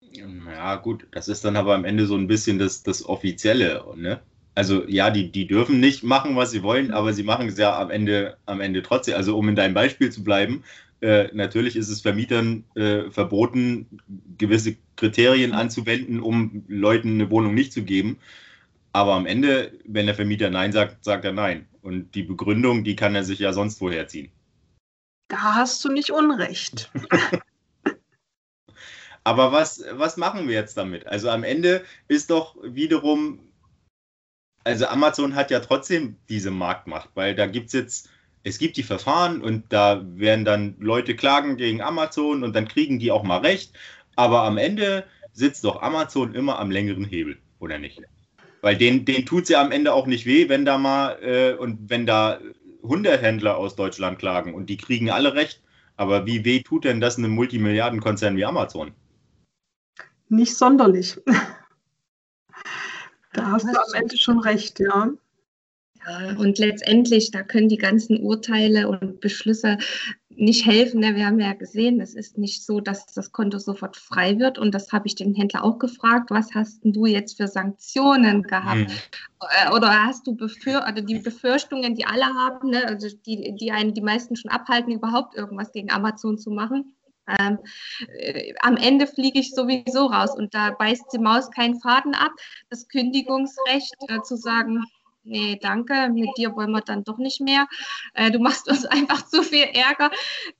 Ja, 0.00 0.74
gut, 0.76 1.06
das 1.12 1.28
ist 1.28 1.44
dann 1.44 1.56
aber 1.56 1.74
am 1.74 1.84
Ende 1.84 2.06
so 2.06 2.16
ein 2.16 2.26
bisschen 2.26 2.58
das, 2.58 2.82
das 2.82 3.04
Offizielle, 3.04 3.84
ne? 3.96 4.20
Also 4.54 4.86
ja, 4.88 5.10
die, 5.10 5.30
die 5.30 5.46
dürfen 5.46 5.80
nicht 5.80 6.02
machen, 6.02 6.36
was 6.36 6.50
sie 6.50 6.62
wollen, 6.62 6.90
aber 6.90 7.12
sie 7.12 7.22
machen 7.22 7.48
es 7.48 7.58
ja 7.58 7.78
am 7.78 7.90
Ende, 7.90 8.36
am 8.46 8.60
Ende 8.60 8.82
trotzdem. 8.82 9.14
Also 9.14 9.36
um 9.38 9.48
in 9.48 9.56
deinem 9.56 9.74
Beispiel 9.74 10.10
zu 10.10 10.24
bleiben, 10.24 10.64
äh, 11.00 11.28
natürlich 11.32 11.76
ist 11.76 11.88
es 11.88 12.00
Vermietern 12.00 12.64
äh, 12.74 13.10
verboten, 13.10 13.86
gewisse 14.36 14.76
Kriterien 14.96 15.52
anzuwenden, 15.52 16.20
um 16.20 16.64
Leuten 16.68 17.14
eine 17.14 17.30
Wohnung 17.30 17.54
nicht 17.54 17.72
zu 17.72 17.82
geben. 17.82 18.18
Aber 18.92 19.14
am 19.14 19.26
Ende, 19.26 19.72
wenn 19.84 20.06
der 20.06 20.14
Vermieter 20.14 20.50
Nein 20.50 20.72
sagt, 20.72 21.04
sagt 21.04 21.24
er 21.24 21.32
Nein. 21.32 21.66
Und 21.82 22.14
die 22.14 22.22
Begründung, 22.22 22.84
die 22.84 22.96
kann 22.96 23.14
er 23.14 23.24
sich 23.24 23.38
ja 23.38 23.52
sonst 23.52 23.80
woher 23.80 24.08
ziehen. 24.08 24.30
Da 25.28 25.54
hast 25.54 25.82
du 25.84 25.90
nicht 25.90 26.10
Unrecht. 26.10 26.90
Aber 29.24 29.52
was, 29.52 29.84
was 29.92 30.16
machen 30.16 30.48
wir 30.48 30.54
jetzt 30.54 30.76
damit? 30.76 31.06
Also 31.06 31.30
am 31.30 31.44
Ende 31.44 31.84
ist 32.08 32.30
doch 32.30 32.56
wiederum, 32.62 33.38
also 34.64 34.86
Amazon 34.86 35.34
hat 35.34 35.50
ja 35.50 35.60
trotzdem 35.60 36.16
diese 36.28 36.50
Marktmacht, 36.50 37.10
weil 37.14 37.34
da 37.34 37.46
gibt 37.46 37.68
es 37.68 37.72
jetzt, 37.72 38.10
es 38.42 38.58
gibt 38.58 38.76
die 38.76 38.82
Verfahren 38.82 39.42
und 39.42 39.64
da 39.72 40.02
werden 40.16 40.44
dann 40.44 40.76
Leute 40.78 41.16
klagen 41.16 41.56
gegen 41.56 41.82
Amazon 41.82 42.42
und 42.42 42.54
dann 42.54 42.68
kriegen 42.68 42.98
die 42.98 43.10
auch 43.10 43.22
mal 43.22 43.38
recht. 43.38 43.72
Aber 44.16 44.42
am 44.42 44.58
Ende 44.58 45.04
sitzt 45.32 45.64
doch 45.64 45.82
Amazon 45.82 46.34
immer 46.34 46.58
am 46.58 46.70
längeren 46.70 47.04
Hebel, 47.04 47.38
oder 47.58 47.78
nicht? 47.78 48.02
Weil 48.60 48.76
den, 48.76 49.04
den 49.04 49.24
tut 49.24 49.44
es 49.44 49.48
ja 49.48 49.60
am 49.62 49.72
Ende 49.72 49.94
auch 49.94 50.06
nicht 50.06 50.26
weh, 50.26 50.48
wenn 50.48 50.64
da 50.64 50.76
mal 50.76 51.18
äh, 51.22 51.54
und 51.54 51.88
wenn 51.88 52.06
da 52.06 52.38
100 52.82 53.22
Händler 53.22 53.56
aus 53.56 53.76
Deutschland 53.76 54.18
klagen 54.18 54.54
und 54.54 54.68
die 54.68 54.76
kriegen 54.76 55.10
alle 55.10 55.34
recht. 55.34 55.62
Aber 55.96 56.26
wie 56.26 56.44
weh 56.44 56.62
tut 56.62 56.84
denn 56.84 57.00
das 57.00 57.18
einem 57.18 57.30
Multimilliardenkonzern 57.32 58.36
wie 58.36 58.44
Amazon? 58.44 58.92
Nicht 60.28 60.56
sonderlich. 60.56 61.18
da 63.32 63.52
hast 63.52 63.64
du 63.64 63.78
am 63.78 63.94
Ende 63.94 64.16
schon 64.16 64.40
recht, 64.40 64.80
ja. 64.80 65.10
Ja, 66.06 66.36
und 66.38 66.58
letztendlich, 66.58 67.30
da 67.30 67.42
können 67.42 67.68
die 67.68 67.76
ganzen 67.76 68.22
Urteile 68.22 68.88
und 68.88 69.20
Beschlüsse 69.20 69.76
nicht 70.30 70.64
helfen. 70.64 71.00
Ne? 71.00 71.14
Wir 71.14 71.26
haben 71.26 71.38
ja 71.38 71.52
gesehen, 71.52 72.00
es 72.00 72.14
ist 72.14 72.38
nicht 72.38 72.64
so, 72.64 72.80
dass 72.80 73.06
das 73.06 73.32
Konto 73.32 73.58
sofort 73.58 73.96
frei 73.96 74.38
wird. 74.38 74.58
Und 74.58 74.74
das 74.74 74.92
habe 74.92 75.06
ich 75.06 75.14
den 75.14 75.34
Händler 75.34 75.62
auch 75.62 75.78
gefragt. 75.78 76.30
Was 76.30 76.54
hast 76.54 76.80
du 76.82 77.04
jetzt 77.04 77.36
für 77.36 77.48
Sanktionen 77.48 78.42
gehabt? 78.44 78.78
Mhm. 78.78 79.74
Oder 79.74 80.06
hast 80.06 80.26
du 80.26 80.34
befür 80.34 80.86
oder 80.90 81.02
die 81.02 81.18
Befürchtungen, 81.18 81.94
die 81.94 82.06
alle 82.06 82.26
haben, 82.26 82.70
ne? 82.70 82.86
also 82.86 83.08
die, 83.26 83.54
die 83.56 83.70
einen 83.70 83.92
die 83.92 84.00
meisten 84.00 84.36
schon 84.36 84.50
abhalten, 84.50 84.92
überhaupt 84.92 85.36
irgendwas 85.36 85.72
gegen 85.72 85.90
Amazon 85.90 86.38
zu 86.38 86.50
machen? 86.50 86.94
Ähm, 87.38 87.58
äh, 88.18 88.52
am 88.60 88.76
Ende 88.76 89.06
fliege 89.06 89.40
ich 89.40 89.54
sowieso 89.54 90.06
raus 90.06 90.34
und 90.36 90.54
da 90.54 90.70
beißt 90.70 91.04
die 91.12 91.18
Maus 91.18 91.50
keinen 91.50 91.80
Faden 91.80 92.14
ab. 92.14 92.32
Das 92.68 92.88
Kündigungsrecht 92.88 93.94
äh, 94.08 94.20
zu 94.22 94.36
sagen, 94.36 94.84
nee, 95.22 95.58
danke, 95.60 96.08
mit 96.10 96.30
dir 96.36 96.54
wollen 96.56 96.72
wir 96.72 96.80
dann 96.80 97.04
doch 97.04 97.18
nicht 97.18 97.40
mehr. 97.40 97.66
Äh, 98.14 98.30
du 98.30 98.38
machst 98.38 98.68
uns 98.68 98.84
einfach 98.86 99.26
zu 99.26 99.42
viel 99.42 99.64
Ärger. 99.64 100.10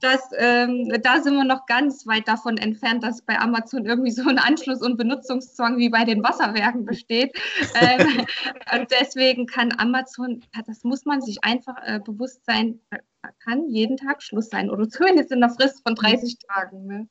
Dass, 0.00 0.20
ähm, 0.36 0.92
da 1.02 1.20
sind 1.20 1.34
wir 1.34 1.44
noch 1.44 1.66
ganz 1.66 2.06
weit 2.06 2.28
davon 2.28 2.58
entfernt, 2.58 3.02
dass 3.02 3.22
bei 3.22 3.38
Amazon 3.38 3.84
irgendwie 3.84 4.10
so 4.10 4.28
ein 4.28 4.38
Anschluss- 4.38 4.82
und 4.82 4.96
Benutzungszwang 4.96 5.78
wie 5.78 5.88
bei 5.88 6.04
den 6.04 6.22
Wasserwerken 6.22 6.84
besteht. 6.84 7.36
Ähm, 7.74 8.26
und 8.74 8.90
deswegen 8.90 9.46
kann 9.46 9.72
Amazon, 9.78 10.42
das 10.66 10.84
muss 10.84 11.04
man 11.04 11.20
sich 11.20 11.42
einfach 11.44 11.76
äh, 11.82 12.00
bewusst 12.00 12.44
sein, 12.44 12.80
kann 13.44 13.68
jeden 13.68 13.96
Tag 13.96 14.22
Schluss 14.22 14.48
sein 14.48 14.70
oder 14.70 14.88
zumindest 14.88 15.32
in 15.32 15.40
der 15.40 15.50
Frist 15.50 15.82
von 15.82 15.94
30 15.94 16.38
Tagen. 16.38 16.86
Ne? 16.86 17.08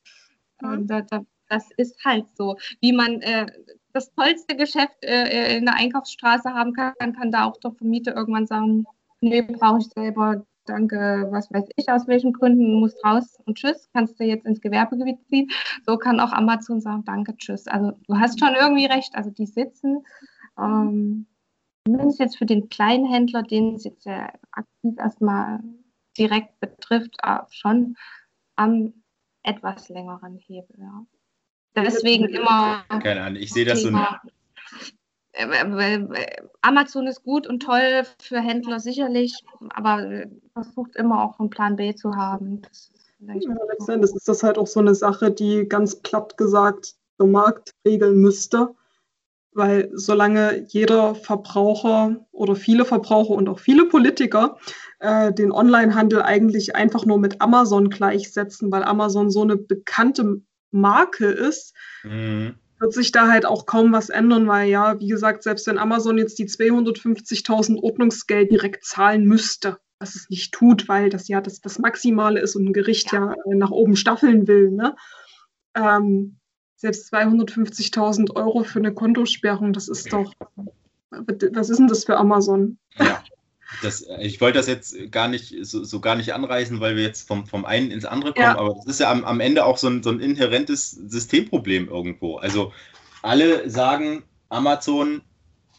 Und 0.61 0.87
da, 0.87 1.01
da, 1.01 1.21
das 1.49 1.69
ist 1.77 2.03
halt 2.03 2.25
so. 2.35 2.57
Wie 2.81 2.93
man 2.93 3.21
äh, 3.21 3.47
das 3.93 4.11
tollste 4.13 4.55
Geschäft 4.55 5.03
äh, 5.03 5.57
in 5.57 5.65
der 5.65 5.75
Einkaufsstraße 5.75 6.53
haben 6.53 6.73
kann, 6.73 6.93
kann 6.97 7.31
da 7.31 7.45
auch 7.45 7.57
der 7.59 7.71
Vermieter 7.71 8.15
irgendwann 8.15 8.47
sagen, 8.47 8.85
nee, 9.21 9.41
brauche 9.41 9.79
ich 9.79 9.87
selber, 9.87 10.45
danke, 10.65 11.27
was 11.31 11.51
weiß 11.51 11.65
ich, 11.75 11.89
aus 11.89 12.07
welchen 12.07 12.33
Gründen, 12.33 12.79
musst 12.79 13.03
raus 13.03 13.37
und 13.45 13.57
tschüss, 13.57 13.89
kannst 13.93 14.19
du 14.19 14.23
jetzt 14.23 14.45
ins 14.45 14.61
Gewerbegebiet 14.61 15.25
ziehen. 15.27 15.49
So 15.85 15.97
kann 15.97 16.19
auch 16.19 16.31
Amazon 16.31 16.79
sagen, 16.79 17.03
danke, 17.05 17.35
tschüss. 17.37 17.67
Also 17.67 17.91
du 18.07 18.19
hast 18.19 18.39
schon 18.39 18.55
irgendwie 18.59 18.85
recht, 18.85 19.15
also 19.15 19.31
die 19.31 19.47
sitzen, 19.47 20.05
ähm, 20.57 21.25
zumindest 21.85 22.19
jetzt 22.19 22.37
für 22.37 22.45
den 22.45 22.69
kleinen 22.69 23.05
Händler, 23.05 23.43
den 23.43 23.75
es 23.75 23.83
jetzt 23.83 24.05
ja 24.05 24.31
aktiv 24.51 24.93
erstmal 24.97 25.59
direkt 26.19 26.59
betrifft, 26.59 27.15
äh, 27.23 27.39
schon 27.49 27.95
am 28.55 28.93
etwas 29.43 29.89
längeren 29.89 30.37
Hebel. 30.37 30.75
Ja. 30.77 31.05
Deswegen 31.75 32.25
immer. 32.25 32.83
Keine 33.01 33.21
Ahnung, 33.21 33.41
ich 33.41 33.53
sehe 33.53 33.65
das 33.65 33.81
so. 33.81 33.89
Äh, 35.31 35.45
äh, 35.45 36.35
Amazon 36.61 37.07
ist 37.07 37.23
gut 37.23 37.47
und 37.47 37.61
toll 37.61 38.03
für 38.19 38.41
Händler 38.41 38.79
sicherlich, 38.79 39.33
aber 39.69 40.25
versucht 40.53 40.95
immer 40.95 41.23
auch 41.23 41.39
einen 41.39 41.49
Plan 41.49 41.75
B 41.75 41.95
zu 41.95 42.15
haben. 42.15 42.61
Das 42.63 42.91
ja, 43.19 43.53
letztendlich 43.69 44.15
ist 44.15 44.27
das 44.27 44.43
halt 44.43 44.57
auch 44.57 44.67
so 44.67 44.79
eine 44.79 44.95
Sache, 44.95 45.31
die 45.31 45.67
ganz 45.67 45.95
platt 45.95 46.37
gesagt 46.37 46.95
der 47.19 47.27
Markt 47.27 47.71
regeln 47.85 48.21
müsste. 48.21 48.75
Weil 49.51 49.89
solange 49.93 50.65
jeder 50.67 51.15
Verbraucher 51.15 52.25
oder 52.31 52.55
viele 52.55 52.85
Verbraucher 52.85 53.33
und 53.33 53.49
auch 53.49 53.59
viele 53.59 53.85
Politiker 53.85 54.57
äh, 54.99 55.33
den 55.33 55.51
Onlinehandel 55.51 56.21
eigentlich 56.21 56.75
einfach 56.75 57.05
nur 57.05 57.17
mit 57.17 57.41
Amazon 57.41 57.89
gleichsetzen, 57.89 58.71
weil 58.71 58.83
Amazon 58.83 59.31
so 59.31 59.41
eine 59.41 59.57
bekannte 59.57 60.41
Marke 60.71 61.25
ist, 61.25 61.73
mhm. 62.03 62.55
wird 62.79 62.93
sich 62.93 63.11
da 63.11 63.27
halt 63.27 63.45
auch 63.45 63.65
kaum 63.65 63.91
was 63.91 64.09
ändern, 64.09 64.47
weil 64.47 64.69
ja, 64.69 64.99
wie 64.99 65.07
gesagt, 65.07 65.43
selbst 65.43 65.67
wenn 65.67 65.77
Amazon 65.77 66.17
jetzt 66.17 66.37
die 66.39 66.47
250.000 66.47 67.81
Ordnungsgeld 67.81 68.51
direkt 68.51 68.85
zahlen 68.85 69.25
müsste, 69.25 69.77
was 69.99 70.15
es 70.15 70.29
nicht 70.29 70.53
tut, 70.53 70.87
weil 70.87 71.09
das 71.09 71.27
ja 71.27 71.41
das, 71.41 71.59
das 71.59 71.79
Maximale 71.79 72.39
ist 72.39 72.55
und 72.55 72.65
ein 72.65 72.73
Gericht 72.73 73.11
ja, 73.11 73.33
ja 73.45 73.55
nach 73.55 73.71
oben 73.71 73.95
staffeln 73.95 74.47
will, 74.47 74.71
ne? 74.71 74.95
Ähm, 75.75 76.38
selbst 76.79 77.13
250.000 77.13 78.35
Euro 78.37 78.63
für 78.63 78.79
eine 78.79 78.93
Kontosperrung, 78.93 79.73
das 79.73 79.89
ist 79.89 80.13
doch, 80.13 80.33
was 81.11 81.69
ist 81.69 81.77
denn 81.77 81.89
das 81.89 82.05
für 82.05 82.15
Amazon? 82.15 82.77
Ja, 82.97 83.21
das, 83.81 84.07
ich 84.21 84.39
wollte 84.39 84.59
das 84.59 84.67
jetzt 84.67 84.95
gar 85.11 85.27
nicht 85.27 85.53
so, 85.61 85.83
so, 85.83 85.99
gar 85.99 86.15
nicht 86.15 86.33
anreißen, 86.33 86.79
weil 86.79 86.95
wir 86.95 87.03
jetzt 87.03 87.27
vom, 87.27 87.45
vom 87.45 87.65
einen 87.65 87.91
ins 87.91 88.05
andere 88.05 88.31
kommen, 88.31 88.45
ja. 88.45 88.57
aber 88.57 88.75
das 88.75 88.85
ist 88.85 89.01
ja 89.01 89.11
am, 89.11 89.25
am 89.25 89.41
Ende 89.41 89.65
auch 89.65 89.77
so 89.77 89.87
ein, 89.87 90.01
so 90.01 90.09
ein 90.09 90.21
inhärentes 90.21 90.91
Systemproblem 90.91 91.89
irgendwo. 91.89 92.37
Also 92.37 92.71
alle 93.23 93.69
sagen, 93.69 94.23
Amazon 94.47 95.21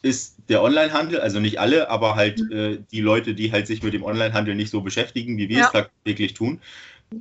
ist 0.03 0.37
der 0.51 0.63
Onlinehandel, 0.63 1.21
also 1.21 1.41
nicht 1.41 1.61
alle, 1.61 1.89
aber 1.89 2.15
halt 2.15 2.41
mhm. 2.41 2.53
äh, 2.53 2.79
die 2.93 3.01
Leute, 3.01 3.35
die 3.35 3.53
halt 3.53 3.67
sich 3.67 3.83
mit 3.83 3.95
dem 3.95 4.03
Onlinehandel 4.03 4.55
nicht 4.55 4.71
so 4.71 4.83
beschäftigen, 4.83 5.39
wie 5.39 5.49
wir 5.49 5.59
ja. 5.61 5.67
es 5.67 5.73
tagtäglich 5.73 6.35
tun. 6.35 6.61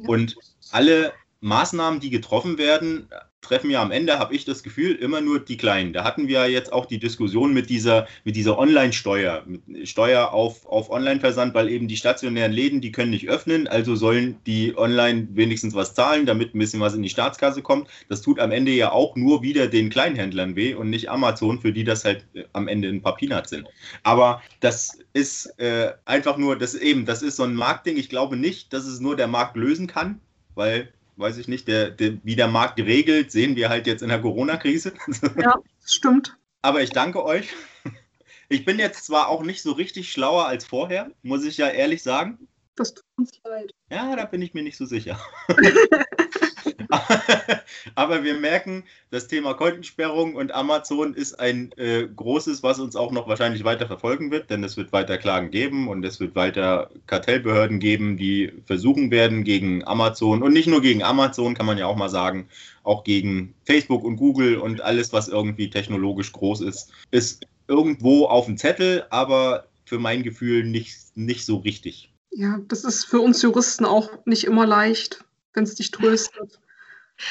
Und 0.06 0.36
alle 0.72 1.13
Maßnahmen, 1.39 2.00
die 2.00 2.10
getroffen 2.10 2.58
werden, 2.58 3.08
treffen 3.41 3.69
ja 3.69 3.82
am 3.82 3.91
Ende, 3.91 4.19
habe 4.19 4.36
ich 4.36 4.45
das 4.45 4.63
Gefühl, 4.63 4.95
immer 4.95 5.21
nur 5.21 5.39
die 5.39 5.58
Kleinen. 5.58 5.93
Da 5.93 6.04
hatten 6.04 6.28
wir 6.28 6.49
jetzt 6.49 6.73
auch 6.73 6.86
die 6.86 6.99
Diskussion 6.99 7.54
mit 7.54 7.69
dieser, 7.69 8.08
mit 8.23 8.36
dieser 8.36 8.58
Online-Steuer, 8.58 9.45
Steuer 9.84 10.34
auf, 10.34 10.65
auf 10.65 10.89
Online-Versand, 10.89 11.54
weil 11.54 11.69
eben 11.69 11.88
die 11.88 11.97
stationären 11.97 12.52
Läden, 12.52 12.82
die 12.82 12.91
können 12.91 13.12
nicht 13.12 13.30
öffnen, 13.30 13.67
also 13.67 13.95
sollen 13.95 14.38
die 14.45 14.78
online 14.78 15.30
wenigstens 15.32 15.73
was 15.73 15.93
zahlen, 15.93 16.25
damit 16.25 16.54
ein 16.54 16.60
bisschen 16.60 16.82
was 16.82 16.93
in 16.93 17.02
die 17.02 17.10
Staatskasse 17.10 17.62
kommt. 17.62 17.88
Das 18.10 18.21
tut 18.21 18.39
am 18.39 18.52
Ende 18.52 18.71
ja 18.71 18.91
auch 18.91 19.15
nur 19.15 19.41
wieder 19.41 19.67
den 19.67 19.89
Kleinhändlern 19.89 20.56
weh 20.56 20.73
und 20.73 20.89
nicht 20.89 21.10
Amazon, 21.10 21.60
für 21.60 21.71
die 21.71 21.84
das 21.84 22.04
halt 22.04 22.25
äh, 22.34 22.43
am 22.54 22.67
Ende 22.67 22.89
ein 22.89 23.02
paar 23.02 23.15
Peanuts 23.15 23.49
sind. 23.49 23.67
Aber 24.04 24.41
das 24.60 24.99
ist 25.13 25.47
äh, 25.60 25.93
einfach 26.06 26.38
nur, 26.38 26.58
das 26.58 26.75
eben, 26.75 27.06
das 27.06 27.21
ist 27.21 27.38
so 27.38 27.43
ein 27.43 27.56
Marktding. 27.56 27.97
Ich 27.97 28.10
glaube 28.10 28.36
nicht, 28.36 28.73
dass 28.73 28.86
es 28.86 28.99
nur 28.99 29.15
der 29.15 29.28
Markt 29.28 29.56
lösen 29.56 29.88
kann, 29.88 30.19
weil 30.56 30.91
weiß 31.19 31.38
ich 31.38 31.47
nicht, 31.47 31.67
der, 31.67 31.91
der, 31.91 32.17
wie 32.23 32.36
der 32.36 32.47
Markt 32.47 32.79
regelt, 32.79 33.32
sehen 33.32 33.55
wir 33.55 33.69
halt 33.69 33.88
jetzt 33.88 34.01
in 34.01 34.10
der 34.10 34.21
Corona-Krise. 34.21 34.93
Ja, 35.41 35.55
das 35.82 35.93
stimmt. 35.93 36.38
Aber 36.62 36.82
ich 36.82 36.89
danke 36.89 37.23
euch. 37.23 37.49
Ich 38.47 38.65
bin 38.65 38.79
jetzt 38.79 39.05
zwar 39.05 39.27
auch 39.27 39.43
nicht 39.43 39.62
so 39.62 39.73
richtig 39.73 40.12
schlauer 40.12 40.47
als 40.47 40.65
vorher, 40.65 41.12
muss 41.21 41.45
ich 41.45 41.58
ja 41.58 41.67
ehrlich 41.67 42.01
sagen. 42.01 42.47
Das 42.75 42.93
tut 42.93 43.05
uns 43.17 43.32
leid. 43.43 43.73
Ja, 43.91 44.15
da 44.15 44.25
bin 44.25 44.41
ich 44.41 44.53
mir 44.53 44.63
nicht 44.63 44.77
so 44.77 44.86
sicher. 44.86 45.19
Aber 47.96 48.24
wir 48.24 48.36
merken, 48.36 48.84
das 49.12 49.28
Thema 49.28 49.54
Kontensperrung 49.54 50.36
und 50.36 50.54
Amazon 50.54 51.13
ist 51.13 51.39
ein 51.39 51.72
äh, 51.78 52.08
großes, 52.08 52.63
was 52.63 52.80
uns 52.80 52.96
auch 52.96 53.12
noch 53.12 53.28
wahrscheinlich 53.28 53.63
weiter 53.63 53.88
verfolgen 53.88 54.32
wird, 54.32 54.50
denn 54.50 54.63
es 54.63 54.78
wird 54.78 54.94
weiter 54.94 55.18
Klagen 55.18 55.52
geben 55.52 55.88
und 55.88 56.06
es 56.06 56.20
wird 56.20 56.36
weiter 56.36 56.89
Kartellbehörden 57.08 57.80
geben, 57.80 58.18
die 58.18 58.52
versuchen 58.65 59.12
werden 59.12 59.44
gegen 59.44 59.86
Amazon 59.86 60.44
und 60.44 60.54
nicht 60.54 60.68
nur 60.68 60.82
gegen 60.82 61.04
Amazon, 61.04 61.56
kann 61.56 61.65
man 61.65 61.78
ja 61.78 61.88
auch 61.88 61.96
mal 61.96 62.10
sagen, 62.10 62.48
auch 62.84 63.04
gegen 63.04 63.54
Facebook 63.65 64.04
und 64.04 64.18
Google 64.18 64.58
und 64.58 64.82
alles, 64.82 65.13
was 65.13 65.28
irgendwie 65.28 65.70
technologisch 65.70 66.32
groß 66.32 66.62
ist, 66.62 66.92
ist 67.12 67.46
irgendwo 67.68 68.26
auf 68.26 68.46
dem 68.46 68.58
Zettel, 68.58 69.06
aber 69.10 69.65
für 69.86 70.00
mein 70.00 70.24
Gefühl 70.24 70.63
nicht, 70.63 70.98
nicht 71.15 71.46
so 71.46 71.58
richtig. 71.58 72.13
Ja, 72.32 72.60
das 72.68 72.84
ist 72.84 73.06
für 73.06 73.20
uns 73.20 73.42
Juristen 73.42 73.86
auch 73.86 74.10
nicht 74.26 74.44
immer 74.44 74.65
leicht, 74.65 75.24
wenn 75.54 75.63
es 75.63 75.76
dich 75.76 75.92
tröstet. 75.92 76.60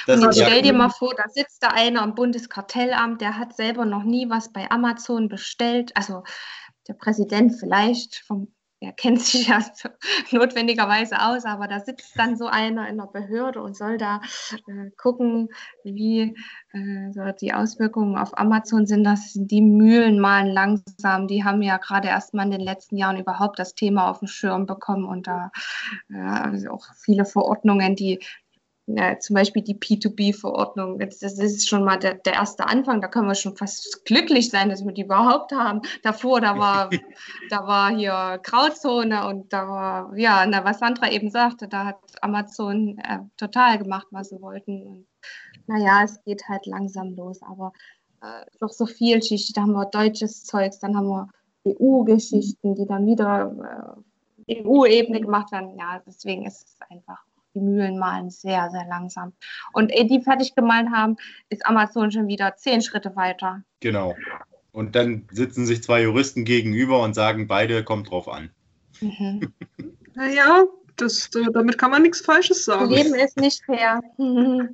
Das 0.07 0.20
und 0.20 0.35
stell 0.35 0.62
dir 0.62 0.72
mal 0.72 0.90
vor, 0.90 1.14
da 1.16 1.29
sitzt 1.29 1.62
da 1.62 1.68
einer 1.68 2.03
im 2.03 2.14
Bundeskartellamt, 2.14 3.20
der 3.20 3.38
hat 3.38 3.57
selber 3.57 3.85
noch 3.85 4.05
nie 4.05 4.29
was 4.29 4.53
bei 4.53 4.70
Amazon 4.70 5.29
bestellt. 5.29 5.92
Also 5.96 6.24
der 6.87 6.94
Präsident 6.94 7.55
vielleicht 7.59 8.16
vom 8.27 8.48
er 8.81 8.92
kennt 8.92 9.20
sich 9.22 9.48
ja 9.48 9.61
notwendigerweise 10.31 11.20
aus, 11.20 11.44
aber 11.44 11.66
da 11.68 11.81
sitzt 11.81 12.16
dann 12.16 12.37
so 12.37 12.46
einer 12.46 12.88
in 12.88 12.98
der 12.98 13.07
Behörde 13.07 13.62
und 13.62 13.77
soll 13.77 13.98
da 13.98 14.20
äh, 14.68 14.90
gucken, 14.96 15.48
wie 15.85 16.37
äh, 16.72 17.12
so 17.12 17.22
die 17.40 17.53
Auswirkungen 17.53 18.16
auf 18.16 18.38
Amazon 18.38 18.87
sind. 18.87 19.05
Das 19.05 19.33
sind 19.33 19.51
die 19.51 19.62
Mühlen 19.62 20.20
malen 20.20 20.48
langsam. 20.48 21.27
Die 21.27 21.44
haben 21.44 21.62
ja 21.62 21.79
gerade 21.79 22.09
erst 22.09 22.35
mal 22.35 22.44
in 22.44 22.53
den 22.53 22.61
letzten 22.61 22.96
Jahren 22.96 23.18
überhaupt 23.18 23.59
das 23.59 23.74
Thema 23.74 24.11
auf 24.11 24.20
den 24.20 24.29
Schirm 24.29 24.66
bekommen 24.66 25.05
und 25.05 25.27
da 25.27 25.51
äh, 26.11 26.16
also 26.16 26.70
auch 26.70 26.87
viele 26.94 27.24
Verordnungen, 27.24 27.96
die 27.96 28.20
ja, 28.88 29.18
zum 29.18 29.35
Beispiel 29.35 29.62
die 29.62 29.77
P2B-Verordnung. 29.77 30.98
Das 30.98 31.22
ist 31.22 31.68
schon 31.68 31.85
mal 31.85 31.98
der, 31.98 32.14
der, 32.14 32.35
erste 32.35 32.66
Anfang. 32.66 33.03
Da 33.03 33.09
können 33.09 33.29
wir 33.29 33.35
schon 33.35 33.55
fast 33.55 34.05
glücklich 34.07 34.48
sein, 34.51 34.70
dass 34.70 34.83
wir 34.85 34.92
die 34.92 35.03
überhaupt 35.03 35.53
haben. 35.53 35.83
Davor, 36.03 36.40
da 36.40 36.59
war, 36.59 36.88
da 37.51 37.66
war 37.66 37.94
hier 37.94 38.40
Grauzone 38.42 39.27
und 39.27 39.53
da 39.53 39.68
war, 39.68 40.16
ja, 40.16 40.46
na, 40.46 40.64
was 40.64 40.79
Sandra 40.79 41.11
eben 41.11 41.31
sagte, 41.31 41.68
da 41.68 41.85
hat 41.85 41.98
Amazon 42.22 42.96
äh, 42.98 43.18
total 43.37 43.79
gemacht, 43.79 44.07
was 44.11 44.31
sie 44.31 44.40
wollten. 44.40 44.83
Und, 44.83 45.07
naja, 45.66 46.03
es 46.05 46.22
geht 46.24 46.48
halt 46.48 46.64
langsam 46.64 47.14
los, 47.14 47.42
aber 47.42 47.74
äh, 48.22 48.46
doch 48.59 48.70
so 48.70 48.87
vielschichtig. 48.87 49.55
Da 49.55 49.62
haben 49.62 49.72
wir 49.72 49.85
deutsches 49.85 50.44
Zeugs, 50.44 50.79
dann 50.79 50.96
haben 50.96 51.09
wir 51.09 51.29
EU-Geschichten, 51.66 52.74
die 52.74 52.87
dann 52.87 53.07
wieder 53.07 54.01
äh, 54.46 54.62
EU-Ebene 54.64 55.20
gemacht 55.20 55.53
werden. 55.53 55.79
Ja, 55.79 56.03
deswegen 56.07 56.46
ist 56.46 56.64
es 56.64 56.77
einfach 56.88 57.22
die 57.55 57.61
Mühlen 57.61 57.99
malen 57.99 58.31
sehr, 58.31 58.71
sehr 58.71 58.87
langsam. 58.89 59.33
Und 59.73 59.93
ehe 59.93 60.07
die 60.07 60.21
fertig 60.21 60.55
gemahlen 60.55 60.93
haben, 60.93 61.17
ist 61.49 61.67
Amazon 61.67 62.11
schon 62.11 62.29
wieder 62.29 62.57
zehn 62.57 62.83
Schritte 62.83 63.17
weiter. 63.17 63.63
Genau. 63.81 64.15
Und 64.73 64.95
dann 64.95 65.27
sitzen 65.31 65.67
sich 65.67 65.83
zwei 65.83 66.03
Juristen 66.03 66.45
gegenüber 66.45 67.03
und 67.03 67.15
sagen, 67.15 67.47
beide 67.49 67.83
kommt 67.85 68.11
drauf 68.11 68.29
an. 68.29 68.51
Mhm. 69.01 69.53
naja, 70.15 70.65
das, 70.97 71.31
damit 71.53 71.79
kann 71.79 71.91
man 71.91 72.03
nichts 72.03 72.21
Falsches 72.21 72.65
sagen. 72.65 72.91
Das 72.91 73.03
Leben 73.03 73.15
ist 73.15 73.39
nicht 73.39 73.65
fair. 73.65 74.01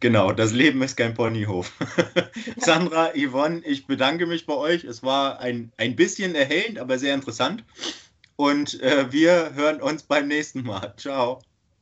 Genau, 0.00 0.32
das 0.32 0.52
Leben 0.52 0.82
ist 0.82 0.96
kein 0.96 1.14
Ponyhof. 1.14 1.72
Sandra, 2.58 3.12
Yvonne, 3.16 3.62
ich 3.64 3.86
bedanke 3.86 4.26
mich 4.26 4.44
bei 4.44 4.54
euch. 4.54 4.84
Es 4.84 5.02
war 5.02 5.40
ein, 5.40 5.72
ein 5.78 5.96
bisschen 5.96 6.34
erhellend, 6.34 6.78
aber 6.78 6.98
sehr 6.98 7.14
interessant. 7.14 7.64
Und 8.36 8.78
äh, 8.82 9.10
wir 9.10 9.54
hören 9.54 9.80
uns 9.80 10.02
beim 10.02 10.28
nächsten 10.28 10.62
Mal. 10.64 10.92
Ciao. 10.98 11.40